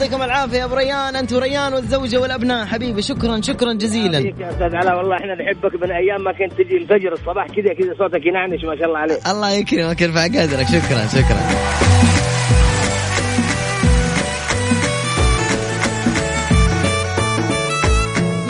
يعطيكم 0.05 0.23
العافية 0.23 0.59
يا 0.59 0.65
أبو 0.65 0.75
ريان. 0.75 1.17
انت 1.17 1.33
وريان 1.33 1.75
والزوجة 1.75 2.21
والأبناء. 2.21 2.67
حبيبي 2.67 3.03
شكرا 3.03 3.41
شكرا 3.41 3.73
جزيلا. 3.73 4.19
يا 4.19 4.51
أستاذ 4.51 4.77
علاء 4.77 4.97
والله 4.97 5.17
إحنا 5.17 5.35
نحبك 5.35 5.83
من 5.83 5.91
أيام 5.91 6.25
ما 6.25 6.33
كنت 6.33 6.53
تجي 6.53 6.77
الفجر 6.77 7.13
الصباح 7.13 7.47
كذا 7.47 7.75
كذا 7.75 7.95
صوتك 7.99 8.27
ينعنش 8.27 8.65
ما 8.65 8.77
شاء 8.77 8.87
الله 8.87 8.99
عليك. 8.99 9.27
الله 9.27 9.51
يكرمك 9.51 10.01
يرفع 10.01 10.25
قدرك. 10.25 10.67
شكرا 10.67 11.07
شكرا. 11.07 11.41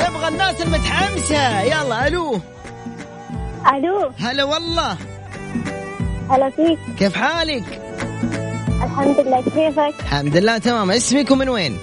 نبغى 0.08 0.28
الناس 0.28 0.62
المتحمسة. 0.62 1.60
يلا 1.60 2.08
ألو. 2.08 2.40
ألو. 3.74 4.10
هلا 4.18 4.44
والله. 4.44 4.96
هلا 6.30 6.50
فيك. 6.50 6.78
كيف 6.98 7.16
حالك؟ 7.16 7.83
الحمد 8.82 9.20
لله 9.20 9.42
كيفك؟ 9.42 9.94
الحمد 10.00 10.36
لله 10.36 10.58
تمام. 10.58 10.90
اسمك 10.90 11.30
ومن 11.30 11.48
وين؟ 11.48 11.78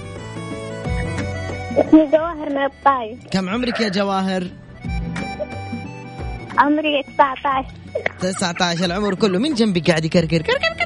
اسمي 1.78 2.06
جواهر 2.12 2.50
من 2.50 2.64
الطايف. 2.64 3.18
كم 3.30 3.48
عمرك 3.48 3.80
يا 3.80 3.88
جواهر؟ 3.88 4.46
عمري 6.58 7.02
19 7.02 7.64
19 8.20 8.84
العمر 8.84 9.14
كله 9.14 9.38
من 9.38 9.54
جنبك 9.54 9.90
قاعد 9.90 10.04
يكركر. 10.04 10.42
كركر 10.42 10.82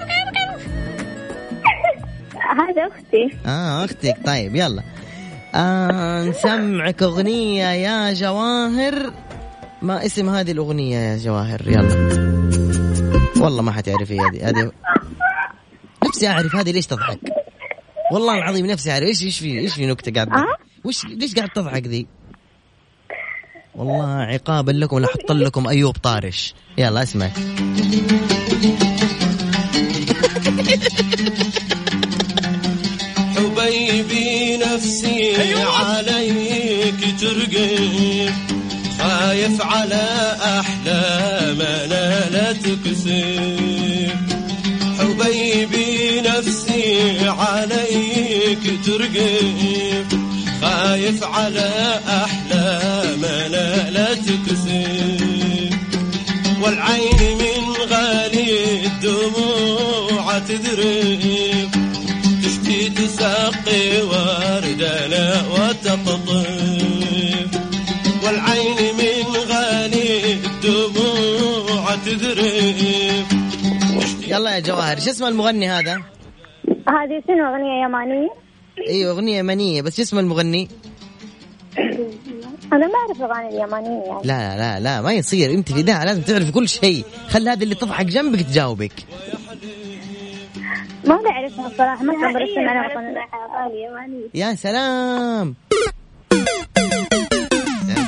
هذا 2.36 2.86
أختي. 2.86 3.36
آه 3.46 3.84
أختك. 3.84 4.16
طيب 4.26 4.56
يلا. 4.56 4.82
آه 5.54 6.24
نسمعك 6.24 7.02
أغنية 7.02 7.66
يا 7.66 8.12
جواهر. 8.12 9.12
ما 9.82 10.06
اسم 10.06 10.28
هذه 10.28 10.52
الأغنية 10.52 10.98
يا 10.98 11.16
جواهر؟ 11.16 11.62
يلا. 11.66 12.06
والله 13.40 13.62
ما 13.62 13.72
حتعرفي 13.72 14.20
هذه. 14.20 14.48
هذه 14.48 14.70
نفسي 16.16 16.28
أعرف 16.28 16.56
هذه 16.56 16.72
ليش 16.72 16.86
تضحك؟ 16.86 17.20
والله 18.12 18.38
العظيم 18.38 18.66
نفسي 18.66 18.90
أعرف. 18.90 19.02
إيش 19.02 19.22
إيش 19.22 19.38
في 19.38 19.58
إيش 19.58 19.74
في 19.74 19.86
نكتة 19.86 20.12
قاعد 20.12 20.28
وش 20.84 21.04
ليش 21.04 21.34
قاعد 21.34 21.48
تضحك 21.48 21.86
ذي؟ 21.86 22.06
والله 23.74 24.06
عقابا 24.06 24.72
لكم 24.72 24.98
لاحط 24.98 25.32
لكم 25.32 25.68
أيوب 25.68 25.96
طارش. 25.96 26.54
يلا 26.78 27.02
اسمع. 27.02 27.30
حبيبي 33.36 34.56
نفسي 34.56 35.36
عليك 35.64 37.20
ترقب. 37.20 38.34
خايف 38.98 39.62
على 39.62 40.36
أحلامنا 40.60 42.30
لا 42.30 42.52
تكسب. 42.52 43.55
خايف 51.06 51.24
على 51.24 52.00
أحلامنا 52.08 53.90
لا 53.90 54.14
تكسب 54.14 55.70
والعين 56.62 57.38
من 57.38 57.64
غالي 57.90 58.86
الدموع 58.86 60.38
تذرب 60.38 61.22
تشتي 62.42 62.88
تسقي 62.88 64.02
وردنا 64.02 65.44
وتقطف 65.50 66.28
والعين 68.24 68.94
من 68.98 69.26
غالي 69.50 70.32
الدموع 70.32 71.96
تذرب 72.06 72.80
يلا 74.28 74.54
يا 74.54 74.60
جواهر 74.60 74.98
شو 74.98 75.10
اسم 75.10 75.24
المغني 75.24 75.68
هذا؟ 75.68 76.02
هذه 76.88 77.22
شنو 77.26 77.54
أغنية 77.54 77.84
يمانية؟ 77.84 78.30
أيوه 78.88 79.12
أغنية 79.12 79.38
يمنيه 79.38 79.82
بس 79.82 79.96
شو 79.96 80.02
اسم 80.02 80.18
المغني؟ 80.18 80.68
أنا 82.76 82.86
ما 82.86 82.94
أعرف 82.94 83.22
الأغاني 83.22 83.48
اليمانية 83.48 84.04
يعني. 84.04 84.20
لا 84.24 84.56
لا 84.58 84.80
لا 84.80 85.00
ما 85.00 85.12
يصير. 85.12 85.50
أنت 85.50 85.72
في 85.72 85.80
اذاعه 85.80 86.04
لازم 86.04 86.22
تعرف 86.22 86.50
كل 86.50 86.68
شيء. 86.68 87.04
خلي 87.28 87.50
هذا 87.50 87.62
اللي 87.62 87.74
تضحك 87.74 88.06
جنبك 88.06 88.42
تجاوبك. 88.42 88.92
ما 91.04 91.16
بعرفها 91.16 91.66
الصراحة 91.66 92.02
ما 92.04 92.12
كان 92.12 92.32
برسم 92.32 92.60
أنا 92.60 92.80
أغاني 92.80 93.84
يمانية 93.84 94.28
يا 94.34 94.54
سلام. 94.54 95.54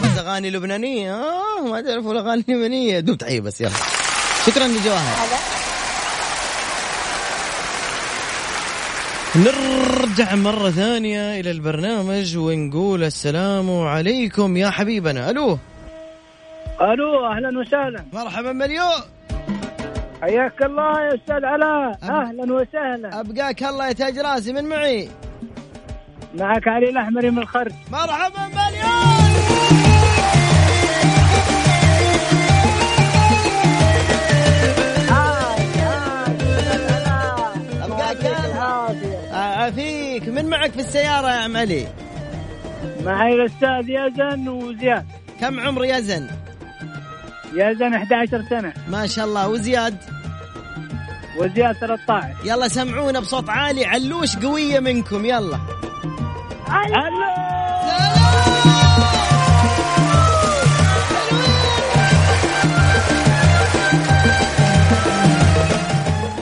بس 0.02 0.18
أغاني 0.18 0.50
لبنانية. 0.50 1.14
آه 1.14 1.64
ما 1.70 1.80
تعرفوا 1.80 2.12
الأغاني 2.12 2.44
اليمنيه 2.48 3.00
دوب 3.00 3.18
تحيه 3.18 3.40
بس 3.40 3.60
يلا. 3.60 3.70
شكرا 4.46 4.66
لجواهر. 4.66 5.28
نرجع 9.38 10.34
مرة 10.34 10.70
ثانية 10.70 11.40
إلى 11.40 11.50
البرنامج 11.50 12.36
ونقول 12.36 13.04
السلام 13.04 13.80
عليكم 13.80 14.56
يا 14.56 14.70
حبيبنا. 14.70 15.30
ألو. 15.30 15.58
ألو 16.80 17.26
أهلا 17.26 17.58
وسهلا. 17.60 18.04
مرحبا 18.12 18.52
مليون 18.52 19.02
حياك 20.22 20.62
الله 20.62 21.00
يا 21.00 21.14
أستاذ 21.14 21.44
علاء. 21.44 21.98
أهلا 22.02 22.52
وسهلا. 22.52 23.20
أبقاك 23.20 23.62
الله 23.62 23.88
يا 23.88 23.92
تاج 23.92 24.18
راسي 24.18 24.52
من 24.52 24.64
معي. 24.64 25.08
معك 26.34 26.68
علي 26.68 26.90
الأحمري 26.90 27.30
من 27.30 27.38
الخرج. 27.38 27.72
مرحبا 27.92 28.40
مليون 28.46 29.57
عافيك 40.18 40.34
من 40.34 40.50
معك 40.50 40.70
في 40.70 40.80
السيارة 40.80 41.28
يا 41.28 41.36
عم 41.36 41.56
علي؟ 41.56 41.86
معي 43.04 43.34
الأستاذ 43.34 43.88
يزن 43.88 44.48
وزياد. 44.48 45.06
كم 45.40 45.60
عمر 45.60 45.84
يزن؟ 45.84 46.26
يزن 47.54 47.94
11 47.94 48.44
سنة. 48.50 48.72
ما 48.88 49.06
شاء 49.06 49.24
الله. 49.24 49.48
وزياد؟ 49.48 49.96
وزياد 51.38 51.74
13 51.74 52.28
يلا 52.44 52.68
سمعونا 52.68 53.20
بصوت 53.20 53.50
عالي. 53.50 53.84
علوش 53.84 54.36
قوية 54.36 54.80
منكم. 54.80 55.24
يلا. 55.24 55.58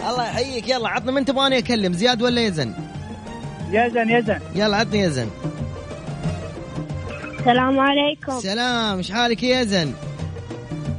الله 0.09 0.27
يحييك. 0.29 0.69
يلا 0.69 0.89
عطنا 0.89 1.13
من 1.13 1.25
تبغاني 1.25 1.59
أكلم. 1.59 1.93
زياد 1.93 2.23
ولا 2.23 2.41
يزن؟ 2.41 2.75
يزن 3.71 4.11
يزن 4.11 4.39
يلا 4.55 4.77
عطني 4.77 4.99
يزن 5.01 5.29
السلام 7.39 7.81
عليكم. 7.81 8.41
سلام 8.41 8.97
إيش 8.97 9.13
حالك 9.13 9.43
يا 9.43 9.61
يزن 9.61 9.93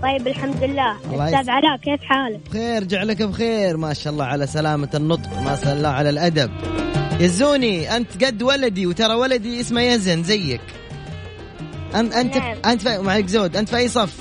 طيب 0.03 0.27
الحمد 0.27 0.63
لله. 0.63 0.97
الله 1.11 1.25
أستاذ 1.25 1.41
يس- 1.41 1.49
علاء 1.49 1.77
كيف 1.77 2.03
حالك؟ 2.03 2.39
بخير 2.49 2.83
جعلك 2.83 3.21
بخير. 3.21 3.77
ما 3.77 3.93
شاء 3.93 4.13
الله 4.13 4.25
على 4.25 4.47
سلامة 4.47 4.89
النطق 4.95 5.41
ما 5.41 5.57
شاء 5.63 5.73
الله 5.73 5.89
على 5.89 6.09
الأدب. 6.09 6.51
يزوني 7.19 7.95
أنت 7.97 8.23
قد 8.25 8.43
ولدي 8.43 8.87
وترى 8.87 9.13
ولدي 9.13 9.61
اسمه 9.61 9.81
يزن 9.81 10.23
زيك. 10.23 10.61
أنت 11.95 12.13
أنت 12.13 12.37
نعم. 12.37 12.57
أنت 12.65 12.81
في... 12.81 12.97
معك 12.97 13.27
زود. 13.27 13.55
أنت 13.57 13.69
في 13.69 13.77
أي 13.77 13.87
صف؟ 13.87 14.17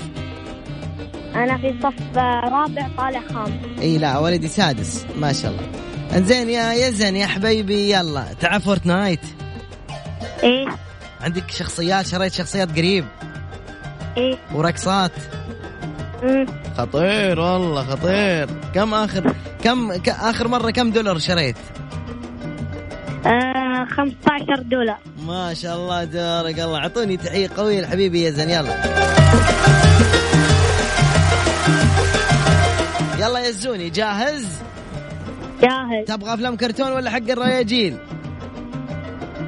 أنا 1.35 1.57
في 1.57 1.75
صف 1.83 2.17
رابع 2.17 2.87
طالع 2.97 3.21
خامس. 3.33 3.79
إي 3.81 3.97
لا 3.97 4.17
ولدي 4.17 4.47
سادس. 4.47 5.05
ما 5.19 5.33
شاء 5.33 5.51
الله. 5.51 5.86
انزين 6.15 6.49
يا 6.49 6.73
يزن 6.73 7.15
يا 7.15 7.27
حبيبي 7.27 7.91
يلا 7.93 8.25
تعال 8.41 8.61
Fortnite. 8.61 9.19
إيه. 10.43 10.65
عندك 11.21 11.51
شخصيات 11.51 12.07
شريت 12.07 12.33
شخصيات 12.33 12.77
قريب؟ 12.77 13.05
إيه. 14.17 14.37
ورقصات؟ 14.53 15.11
أمم. 16.23 16.45
خطير 16.77 17.39
والله 17.39 17.83
خطير. 17.83 18.49
كم 18.75 18.93
آخر 18.93 19.33
كم. 19.63 19.91
آخر 20.07 20.47
مرة 20.47 20.71
كم 20.71 20.91
دولار 20.91 21.19
شريت؟ 21.19 21.55
آه 23.25 23.85
15 23.85 24.61
دولار. 24.61 24.97
ما 25.27 25.53
شاء 25.53 25.75
الله 25.75 26.05
تبارك 26.05 26.59
الله. 26.59 26.79
أعطوني 26.79 27.17
تحية 27.17 27.49
قوية 27.57 27.81
لحبيبي 27.81 28.23
يزن 28.25 28.49
يلا. 28.49 28.83
يلا 33.19 33.39
يا 33.39 33.51
زوني 33.51 33.89
جاهز؟ 33.89 34.45
جاهز. 35.61 36.05
تبغى 36.07 36.33
أفلام 36.33 36.55
كرتون 36.55 36.91
ولا 36.91 37.09
حق 37.09 37.29
الرياجيل؟ 37.29 37.97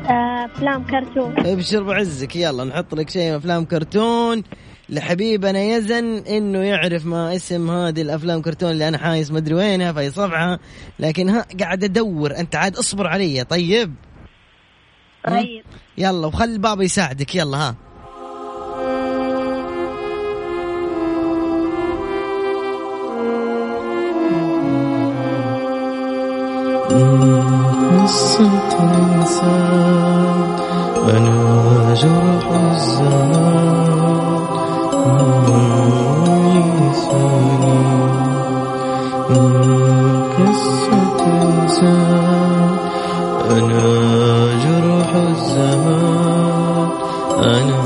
آه، 0.09 0.45
أفلام 0.45 0.83
كرتون. 0.83 1.33
ابشر 1.39 1.83
بعزك. 1.83 2.35
يلا 2.35 2.63
نحط 2.63 2.95
لك 2.95 3.09
شيء 3.09 3.37
أفلام 3.37 3.65
كرتون 3.65 4.43
لحبيبنا 4.89 5.61
يزن 5.61 6.17
إنه 6.17 6.59
يعرف 6.59 7.05
ما 7.05 7.35
اسم 7.35 7.69
هذه 7.71 8.01
الأفلام 8.01 8.41
كرتون 8.41 8.71
اللي 8.71 8.87
أنا 8.87 8.97
حايس 8.97 9.31
مدري 9.31 9.53
وينها 9.53 9.91
في 9.91 10.09
صفحه 10.09 10.59
لكن 10.99 11.29
ها 11.29 11.45
قاعد 11.59 11.83
أدور. 11.83 12.37
أنت 12.37 12.55
عاد 12.55 12.77
اصبر 12.77 13.07
علي. 13.07 13.43
طيب؟ 13.43 13.93
طيب. 15.27 15.63
يلا 15.97 16.27
وخلي 16.27 16.57
بابا 16.57 16.83
يساعدك. 16.83 17.35
يلا 17.35 17.57
ها. 17.57 17.75
قصة 28.09 28.49
إنسان 28.79 30.55
أنا 31.09 31.93
جرح 31.93 32.47
الزمان 32.71 34.29
قصة 40.37 41.21
أنا 43.51 43.83
جرح 44.63 45.11
الزمان 45.15 46.89
أنا 47.39 47.79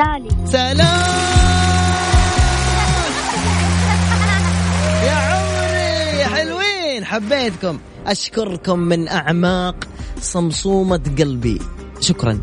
سالي. 0.00 0.28
سلام! 0.44 0.80
يا 5.04 5.12
عمري 5.12 6.20
يا 6.20 6.26
حلوين 6.26 7.04
حبيتكم. 7.04 7.78
أشكركم 8.06 8.78
من 8.78 9.08
أعماق 9.08 9.76
صمصومة 10.20 11.00
قلبي. 11.18 11.58
شكرا. 12.00 12.40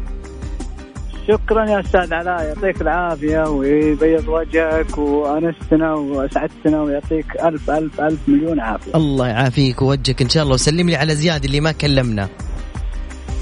شكرا 1.28 1.70
يا 1.70 1.80
أستاذ 1.80 2.14
علاء 2.14 2.44
يعطيك 2.44 2.82
العافية 2.82 3.50
ويبيض 3.50 4.28
وجهك 4.28 4.98
وأنستنا 4.98 5.94
وأسعدتنا 5.94 6.82
ويعطيك 6.82 7.26
ألف 7.44 7.70
ألف 7.70 8.02
ألف 8.02 8.20
مليون 8.28 8.60
عافية. 8.60 8.96
الله 8.96 9.28
يعافيك 9.28 9.82
ووجهك 9.82 10.22
إن 10.22 10.30
شاء 10.30 10.44
الله 10.44 10.54
وسلم 10.54 10.90
لي 10.90 10.96
على 10.96 11.16
زياد 11.16 11.46
اللي 11.46 11.60
ما 11.60 11.72
كلمنا. 11.72 12.30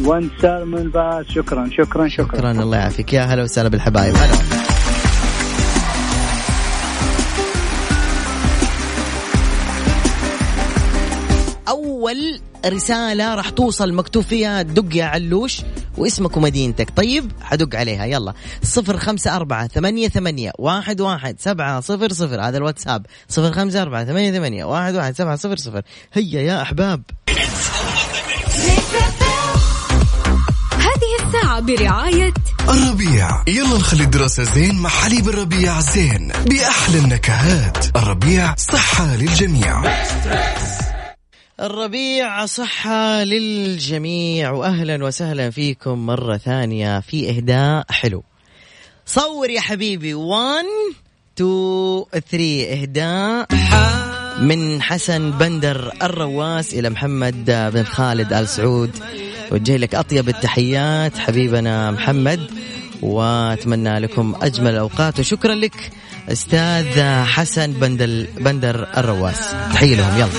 وانت 0.03 0.31
سالم 0.41 0.75
الباس 0.75 1.25
شكرا 1.25 1.69
شكرا 1.71 2.07
شكرا. 2.07 2.37
شكرا 2.37 2.51
الله 2.51 2.77
يعافيك. 2.77 3.13
يا 3.13 3.23
هلا 3.23 3.43
وسهلا 3.43 3.69
بالحبايب. 3.69 4.15
هلا. 4.15 4.35
أول 11.67 12.39
رسالة 12.65 13.35
راح 13.35 13.49
توصل 13.49 13.93
مكتوب 13.93 14.23
فيها 14.23 14.61
دق 14.61 14.95
يا 14.95 15.05
علوش 15.05 15.61
واسمك 15.97 16.37
ومدينتك. 16.37 16.89
طيب 16.95 17.31
حدق 17.41 17.75
عليها. 17.75 18.05
يلا. 18.05 18.33
صفر 18.63 18.97
خمسة 18.97 19.35
أربعة 19.35 19.67
ثمانية 19.67 20.07
ثمانية 20.07 20.51
واحد 20.59 21.01
واحد 21.01 21.39
سبعة 21.39 21.79
صفر 21.79 22.13
صفر. 22.13 22.41
هذا 22.41 22.57
الواتساب. 22.57 23.05
صفر 23.29 23.51
خمسة 23.51 23.81
أربعة 23.81 24.05
ثمانية 24.05 24.31
ثمانية 24.31 24.65
واحد 24.65 24.95
واحد 24.95 25.15
سبعة 25.15 25.35
صفر 25.35 25.55
صفر. 25.55 25.81
هيا 26.13 26.41
يا 26.41 26.61
أحباب. 26.61 27.01
برعاية 31.65 32.33
الربيع. 32.69 33.43
يلا 33.47 33.77
نخلي 33.77 34.03
الدراسة 34.03 34.43
زين 34.43 34.75
مع 34.75 34.89
حليب 34.89 35.29
الربيع 35.29 35.79
زين 35.79 36.31
بأحلى 36.45 36.99
النكهات. 36.99 37.97
الربيع 37.97 38.55
صحة 38.55 39.15
للجميع. 39.15 39.83
الربيع 41.59 42.45
صحة 42.45 43.23
للجميع 43.23 44.51
وأهلا 44.51 45.03
وسهلا 45.05 45.49
فيكم 45.49 46.05
مرة 46.05 46.37
ثانية 46.37 46.99
في 46.99 47.29
إهداء 47.29 47.85
حلو. 47.89 48.23
صور 49.05 49.49
يا 49.49 49.61
حبيبي 49.61 50.13
1 50.13 50.65
2 51.37 52.05
3 52.11 52.81
إهداء 52.81 53.47
من 54.39 54.81
حسن 54.81 55.31
بندر 55.31 55.91
الرواس 56.03 56.73
إلى 56.73 56.89
محمد 56.89 57.45
بن 57.73 57.83
خالد 57.83 58.33
آل 58.33 58.47
سعود. 58.47 58.91
وجه 59.51 59.77
لك 59.77 59.95
أطيب 59.95 60.29
التحيات 60.29 61.17
حبيبنا 61.17 61.91
محمد 61.91 62.51
وأتمنى 63.01 63.99
لكم 63.99 64.35
أجمل 64.41 64.71
الأوقات. 64.71 65.19
وشكرا 65.19 65.55
لك 65.55 65.91
أستاذ 66.29 67.01
حسن 67.25 67.71
بندل 67.71 68.27
بندر 68.37 68.87
الرواس. 68.97 69.55
تحية 69.73 69.95
لهم. 69.95 70.19
يلا. 70.19 70.29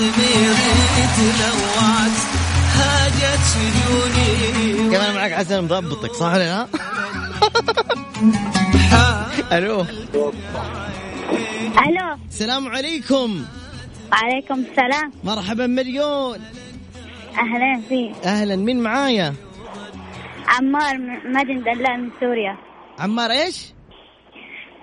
كمان 4.91 5.15
معك 5.15 5.31
حسن 5.33 5.63
مضبطك 5.63 6.13
صح 6.13 6.33
ولا 6.33 6.37
لا؟ 6.37 6.67
ألو. 9.57 9.85
ألو. 11.87 12.17
السلام 12.29 12.67
عليكم. 12.67 13.45
وعليكم 14.11 14.59
السلام. 14.71 15.11
مرحبا 15.23 15.67
مليون. 15.67 16.39
أهلا 17.37 17.81
فيك. 17.89 18.25
أهلا 18.25 18.55
مين 18.55 18.79
معايا؟ 18.79 19.33
عمار 20.47 20.97
ماجد 21.25 21.63
دلال 21.63 22.03
من 22.03 22.09
سوريا. 22.19 22.57
عمار 22.99 23.31
إيش؟ 23.31 23.65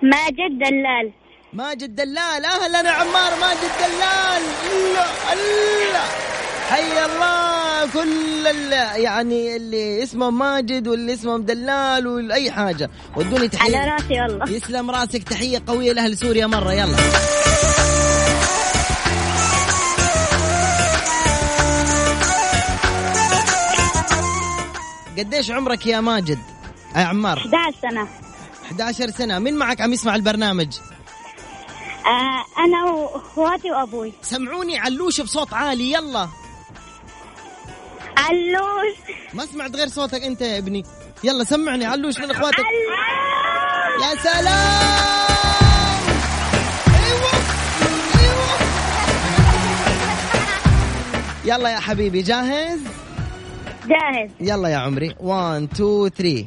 ماجد 0.03 0.59
دلال. 0.59 1.11
ماجد 1.53 1.95
دلال. 1.95 2.45
أهلا 2.45 2.81
يا 2.81 2.91
عمار 2.91 3.31
ماجد 3.41 3.71
دلال. 3.79 4.43
الله 4.71 5.33
الله. 5.33 6.05
حي 6.69 7.05
الله. 7.05 7.91
كل 7.93 8.47
ال- 8.47 9.01
يعني 9.03 9.55
اللي 9.55 10.03
اسمه 10.03 10.29
ماجد 10.29 10.87
واللي 10.87 11.13
اسمه 11.13 11.37
دلال 11.37 12.07
واي 12.07 12.51
حاجة. 12.51 12.89
ودوني 13.17 13.47
تحية. 13.47 13.77
على 13.77 13.91
راسي 13.91 14.21
والله 14.21 14.49
يسلم 14.51 14.91
راسك. 14.91 15.23
تحية 15.23 15.61
قوية 15.67 15.93
لأهل 15.93 16.17
سوريا 16.17 16.47
مرة 16.47 16.73
يلا. 16.73 16.95
قديش 25.17 25.51
عمرك 25.51 25.85
يا 25.85 25.99
ماجد؟ 25.99 26.39
يا 26.95 27.01
عمار. 27.01 27.37
11 27.37 27.77
سنة. 27.81 28.07
11 28.65 29.11
سنة. 29.11 29.39
مين 29.39 29.55
معك 29.57 29.81
عم 29.81 29.93
يسمع 29.93 30.15
البرنامج؟ 30.15 30.77
آه 32.05 32.61
أنا 32.63 32.83
وأخواتي 32.83 33.71
وأبوي. 33.71 34.13
سمعوني 34.21 34.77
علوش 34.79 35.21
بصوت 35.21 35.53
عالي. 35.53 35.91
يلا. 35.91 36.29
علوش. 38.17 38.95
ما 39.33 39.45
سمعت 39.45 39.75
غير 39.75 39.87
صوتك 39.87 40.23
أنت 40.23 40.41
يا 40.41 40.57
ابني. 40.57 40.83
يلا 41.23 41.43
سمعني 41.43 41.85
علوش 41.85 42.19
من 42.19 42.31
إخواتك. 42.31 42.65
يا 44.01 44.15
سلام. 44.23 44.45
أيوه. 46.87 47.31
أيوه. 48.19 48.57
يلا 51.45 51.69
يا 51.69 51.79
حبيبي 51.79 52.21
جاهز؟ 52.21 52.79
جاهز. 53.87 54.29
يلا 54.39 54.69
يا 54.69 54.77
عمري. 54.77 55.15
1 55.19 55.63
2 55.73 56.09
3 56.09 56.45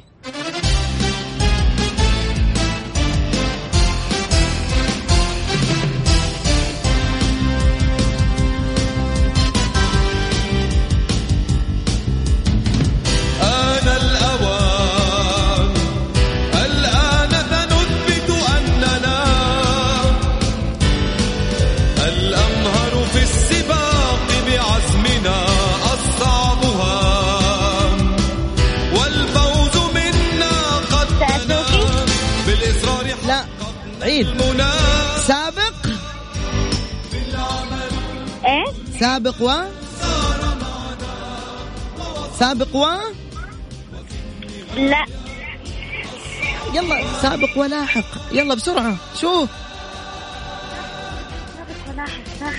سابق 39.19 39.43
و 39.43 39.51
سابق 42.39 42.75
و 42.77 42.87
لا. 44.77 45.07
يلا 46.75 47.03
سابق 47.23 47.49
ولاحق. 47.57 48.05
يلا 48.33 48.55
بسرعة. 48.55 48.97
شوف 49.21 49.51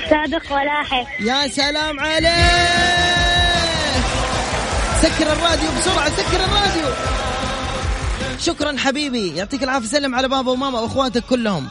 سابق 0.09 0.51
ولاحق. 0.51 1.07
يا 1.21 1.47
سلام 1.47 1.99
عليك. 1.99 2.29
سكر 5.01 5.31
الراديو 5.31 5.69
بسرعة 5.79 6.09
سكر 6.09 6.39
الراديو. 6.43 6.93
شكرا 8.39 8.77
حبيبي. 8.77 9.35
يعطيك 9.35 9.63
العافية. 9.63 9.87
سلم 9.87 10.15
على 10.15 10.27
بابا 10.27 10.51
وماما 10.51 10.79
وأخواتك 10.79 11.23
كلهم. 11.29 11.67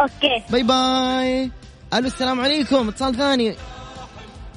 Okay. 0.00 0.42
Bye 0.50 0.62
bye. 0.62 1.50
ألو 1.94 2.06
السلام 2.06 2.40
عليكم. 2.40 2.88
اتصال 2.88 3.16
ثاني. 3.16 3.56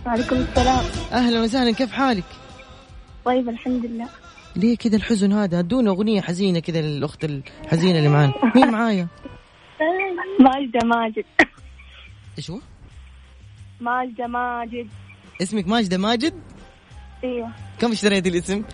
وعليكم 0.05 0.35
السلام. 0.35 0.85
أهلا 1.11 1.41
وسهلا 1.41 1.71
كيف 1.71 1.91
حالك؟ 1.91 2.23
طيب 3.25 3.49
الحمد 3.49 3.85
لله. 3.85 4.07
ليه 4.55 4.77
كذا 4.77 4.95
الحزن 4.95 5.33
هذا؟ 5.33 5.59
ادونا 5.59 5.89
أغنية 5.91 6.21
حزينة 6.21 6.59
كذا 6.59 6.81
للأخت 6.81 7.25
الحزينة 7.25 7.97
اللي 7.97 8.09
معانا. 8.09 8.33
مين 8.55 8.71
معايا؟ 8.71 9.07
ماجدة 10.45 10.79
ماجد. 10.85 11.25
إيش 12.37 12.51
هو؟ 12.51 12.59
ماجدة 13.81 14.27
ماجد. 14.27 14.87
اسمك 15.41 15.67
ماجدة 15.67 15.97
ماجد؟ 15.97 16.33
إيوه. 17.23 17.49
كم 17.79 17.91
اشتريت 17.91 18.27
الاسم؟ 18.27 18.63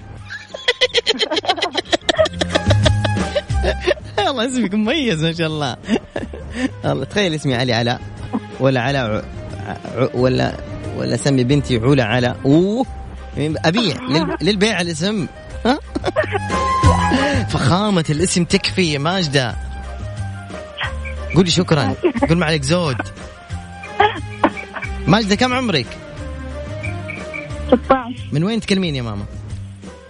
والله 4.28 4.46
اسمك 4.46 4.74
مميز 4.74 5.24
ما 5.24 5.34
شاء 5.34 5.48
الله. 5.48 5.78
الله 6.86 7.06
تخيل 7.06 7.34
اسمي 7.34 7.56
علي 7.56 7.74
علاء. 7.74 8.02
ولا 8.60 8.82
علاء. 8.82 9.26
ولا 10.14 10.58
ولا 10.98 11.18
سمي 11.18 11.44
بنتي 11.44 11.78
علا 11.78 12.04
علاء 12.04 12.38
أوه. 12.46 12.86
ابيع 13.38 13.96
لل... 14.10 14.38
للبيع 14.42 14.82
الاسم؟ 14.82 15.28
فخامة 17.52 18.06
الاسم 18.10 18.44
تكفي 18.44 18.94
يا 18.94 19.00
ماجدة. 19.00 19.56
قولي 21.36 21.50
شكرا. 21.50 21.94
قول 22.30 22.38
ما 22.38 22.46
عليك 22.46 22.64
زود. 22.64 22.98
ماجدة 25.08 25.36
كم 25.36 25.54
عمرك؟ 25.54 25.88
16 27.68 28.30
من 28.32 28.44
وين 28.44 28.60
تكلمين 28.60 28.96
يا 28.96 29.02
ماما؟ 29.02 29.26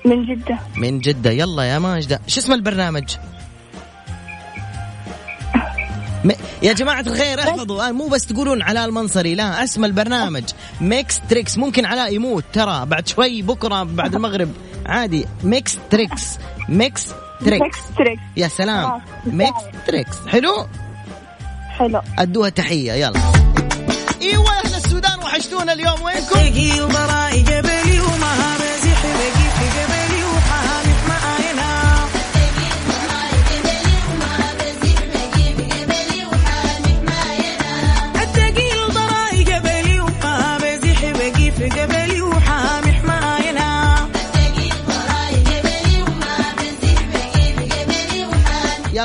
من 0.06 0.26
جدة. 0.26 0.60
من 0.76 1.00
جدة. 1.00 1.32
يلا 1.32 1.64
يا 1.64 1.80
ماجدة. 1.80 2.20
شو 2.28 2.40
اسم 2.40 2.54
البرنامج؟ 2.54 3.16
م... 6.24 6.32
يا 6.62 6.74
جماعة 6.74 7.02
الخير 7.02 7.40
احفظوا. 7.40 7.88
آه، 7.88 7.92
مو 7.92 8.08
بس 8.08 8.26
تقولون 8.26 8.62
علاء 8.62 8.86
المنصري 8.86 9.36
لا 9.36 9.64
اسم 9.64 9.86
البرنامج. 9.86 10.44
Mix 10.82 11.22
Trix 11.30 11.58
ممكن 11.58 11.86
علاء 11.86 12.14
يموت 12.14 12.44
ترى. 12.54 12.86
بعد 12.86 13.08
شوي 13.08 13.42
بكرة 13.42 13.84
بعد 13.84 14.16
المغرب. 14.16 14.52
عادي. 14.86 15.26
Mix 15.44 15.78
Trix 15.90 16.24
Mix 16.70 17.08
Trix 17.46 17.62
Mix 17.62 17.78
Trix 17.98 18.22
يا 18.38 18.48
سلام. 18.48 19.02
Mix 19.26 19.62
Trix 19.88 20.18
حلو؟ 20.28 20.68
حلو. 21.78 22.02
أدوها 22.20 22.50
تحية. 22.50 22.94
يلا. 22.94 23.20
إيوه 24.22 24.52
أهل 24.52 24.76
السودان 24.76 25.20
وحشتونا 25.20 25.74
اليوم. 25.74 26.02
وينكم؟ 26.02 26.40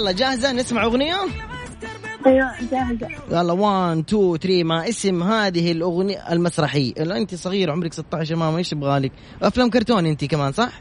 يلا 0.04 0.12
جاهزة 0.12 0.52
نسمع 0.52 0.84
أغنية؟ 0.84 1.16
أيوه 2.26 2.50
جاهزة. 2.70 3.08
يلا 3.30 3.52
1 3.52 3.98
2 3.98 4.36
3 4.36 4.64
ما 4.64 4.88
اسم 4.88 5.22
هذه 5.22 5.72
الأغنية 5.72 6.32
المسرحية. 6.32 6.92
لا 6.92 7.16
أنت 7.16 7.34
صغير 7.34 7.70
عمرك 7.70 7.92
16 7.92 8.36
ماما 8.36 8.58
إيش 8.58 8.72
يبغالك 8.72 9.12
أفلام 9.42 9.70
كرتون 9.70 10.06
أنت 10.06 10.24
كمان 10.24 10.52
صح؟ 10.52 10.72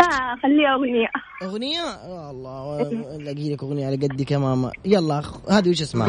لا 0.00 0.36
خليها 0.42 0.74
أغنية. 1.42 1.78
يا 1.78 2.30
الله 2.30 2.82
الاقي 3.16 3.52
لك 3.52 3.62
أغنية 3.62 3.86
على 3.86 3.96
قدك 3.96 4.30
يا 4.30 4.38
ماما. 4.38 4.72
يلا 4.84 5.22
هذه 5.50 5.70
وش 5.70 5.82
اسمها؟ 5.82 6.06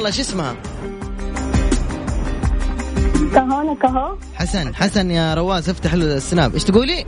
يلا 0.00 0.10
شو 0.10 0.20
اسمها؟ 0.20 0.56
كهونة 3.34 3.74
كهو. 3.74 4.16
حسن 4.34 4.74
حسن 4.74 5.10
يا 5.10 5.34
رواز 5.34 5.68
افتح 5.68 5.94
له 5.94 6.16
السناب. 6.16 6.54
إيش 6.54 6.64
تقولي؟ 6.64 7.04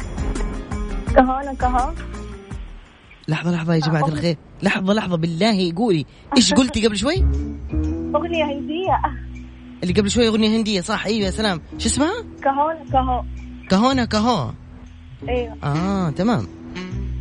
كهونة 1.17 1.55
كهو. 1.55 1.93
لحظة 3.29 3.51
لحظة 3.51 3.75
يا 3.75 3.81
جماعة 3.81 4.09
الخير. 4.09 4.37
لحظة 4.63 4.93
لحظة 4.95 5.17
بالله 5.17 5.73
قولي 5.77 6.07
إيش 6.37 6.53
قلتي 6.59 6.87
قبل 6.87 6.97
شوي؟ 6.97 7.15
أغنية 8.15 8.45
هندية. 8.45 9.01
اللي 9.83 9.95
قبل 9.95 10.11
شوي 10.11 10.29
أغنية 10.29 10.57
هندية 10.59 10.81
صح؟ 10.81 11.07
أيوه 11.07 11.27
يا 11.27 11.31
سلام. 11.31 11.61
شو 11.79 11.87
اسمها؟ 11.89 12.13
كهونة 12.45 12.85
كهو. 12.93 13.25
كهونا 13.71 14.05
كهو. 14.05 14.51
أيوه. 15.29 15.57
آه 15.65 16.11
تمام. 16.11 16.47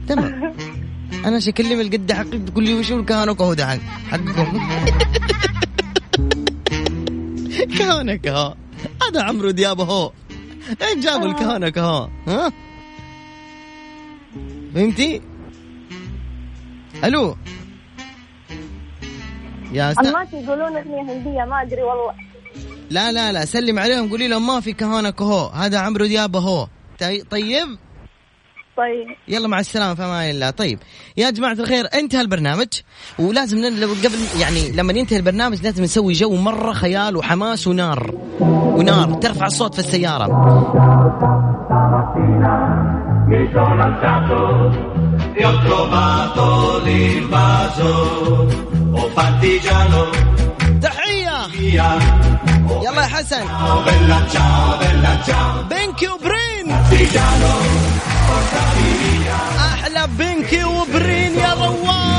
تمام. 0.07 0.53
أنا 1.26 1.39
شكلي 1.39 1.76
من 1.76 1.82
القد 1.82 2.11
حقي 2.11 2.39
تقول 2.39 2.63
لي 2.63 2.74
وشو 2.74 2.99
الكهانة 2.99 3.34
كهو 3.36 3.53
ده 3.53 3.67
حق- 3.67 3.80
حقكم؟ 4.11 4.59
كهانة 7.78 8.16
كهو 8.16 8.55
هذا 9.07 9.22
عمرو 9.24 9.51
دياب 9.51 9.82
هو. 9.82 10.12
إيش 10.82 11.05
جابوا 11.05 11.28
الكهانة 11.28 11.70
كهو 11.70 12.09
ها؟ 12.28 12.51
فهمتي؟ 14.76 15.22
ألو؟ 17.03 17.36
يا 19.72 19.91
الناس 19.91 20.34
يقولون 20.34 20.78
أغنية 20.78 21.01
هندية 21.01 21.45
ما 21.45 21.62
أدري 21.62 21.82
والله. 21.84 22.14
لا 22.89 23.12
لا 23.12 23.32
لا 23.32 23.45
سلم 23.45 23.80
عليهم 23.80 24.09
قولي 24.09 24.28
لهم 24.28 24.47
ما 24.47 24.59
في 24.59 24.74
كهانة 24.74 25.09
كهو 25.09 25.47
هذا 25.47 25.80
عمرو 25.80 26.05
دياب 26.05 26.36
هو. 26.36 26.68
طي- 26.99 27.22
طيب؟ 27.24 27.68
طيب 28.82 29.15
يلا 29.27 29.47
مع 29.47 29.59
السلامة 29.59 29.95
في 29.95 30.03
أمان 30.03 30.29
الله 30.29 30.49
طيب 30.49 30.79
يا 31.17 31.29
جماعة 31.29 31.53
الخير 31.53 31.86
انتهى 31.93 32.21
البرنامج 32.21 32.67
ولازم 33.19 33.57
لو 33.57 33.88
قبل 33.88 34.17
يعني 34.39 34.71
لما 34.71 34.93
ينتهي 34.93 35.17
البرنامج 35.17 35.63
لازم 35.63 35.84
نسوي 35.84 36.13
جو 36.13 36.36
مرة 36.36 36.73
خيال 36.73 37.17
وحماس 37.17 37.67
ونار 37.67 38.15
ونار 38.41 39.13
ترفع 39.13 39.45
الصوت 39.45 39.75
في 39.75 39.82
ho 45.43 45.53
trovato 45.65 46.45
l'invaso. 46.86 47.91
Partigiano, 49.15 50.03
تحية. 50.82 51.38
يلا 52.84 53.01
يا 53.01 53.07
حسن 53.07 53.45
bella 53.86 54.19
ciao, 54.34 54.77
bella 54.82 55.13
ciao. 55.25 56.51
Via. 56.66 57.32
أحلى 59.57 60.07
بنكي 60.07 60.64
وبرين 60.64 61.39
يا 61.39 61.53
رواس 61.53 62.11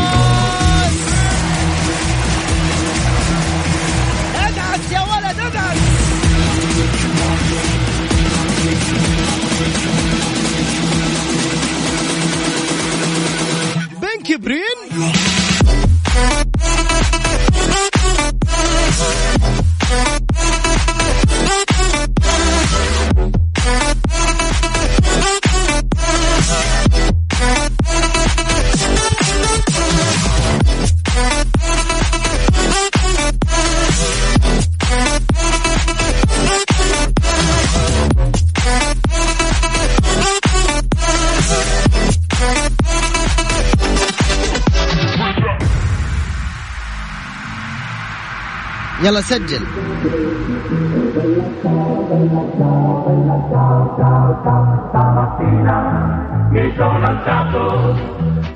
يلا 49.03 49.21
سجل. 49.21 49.61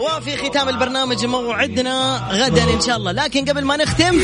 وفي 0.01 0.36
ختام 0.36 0.68
البرنامج 0.68 1.26
موعدنا 1.26 2.20
غدا 2.30 2.74
إن 2.74 2.80
شاء 2.80 2.97
الله 2.97 3.12
لكن 3.12 3.44
قبل 3.44 3.64
ما 3.64 3.76
نختم 3.76 4.14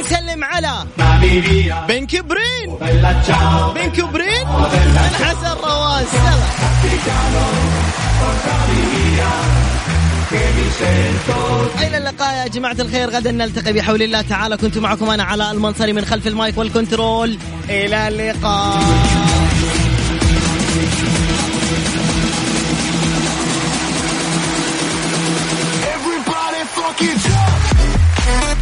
نسلم 0.00 0.44
على 0.44 0.68
Portami 0.98 1.46
via. 1.46 1.88
بنكي 1.88 2.20
برين 2.20 2.78
Bella 2.80 3.26
ciao. 3.26 3.74
بنكي 3.74 4.02
برين 4.02 4.46
من 4.48 5.10
حسن 5.24 5.56
رواس 5.64 6.14
إلى 10.32 11.98
اللقاء 11.98 12.34
يا 12.34 12.48
جماعة 12.48 12.76
الخير. 12.80 13.10
غدا 13.10 13.32
نلتقي 13.32 13.72
بحول 13.72 14.02
الله 14.02 14.22
تعالى. 14.22 14.56
كنت 14.56 14.78
معكم 14.78 15.10
أنا 15.10 15.22
علاء 15.22 15.52
المنصري 15.52 15.92
من 15.92 16.04
خلف 16.04 16.26
المايك 16.26 16.58
والكنترول. 16.58 17.38
إلى 17.68 18.08
اللقاء. 18.08 18.80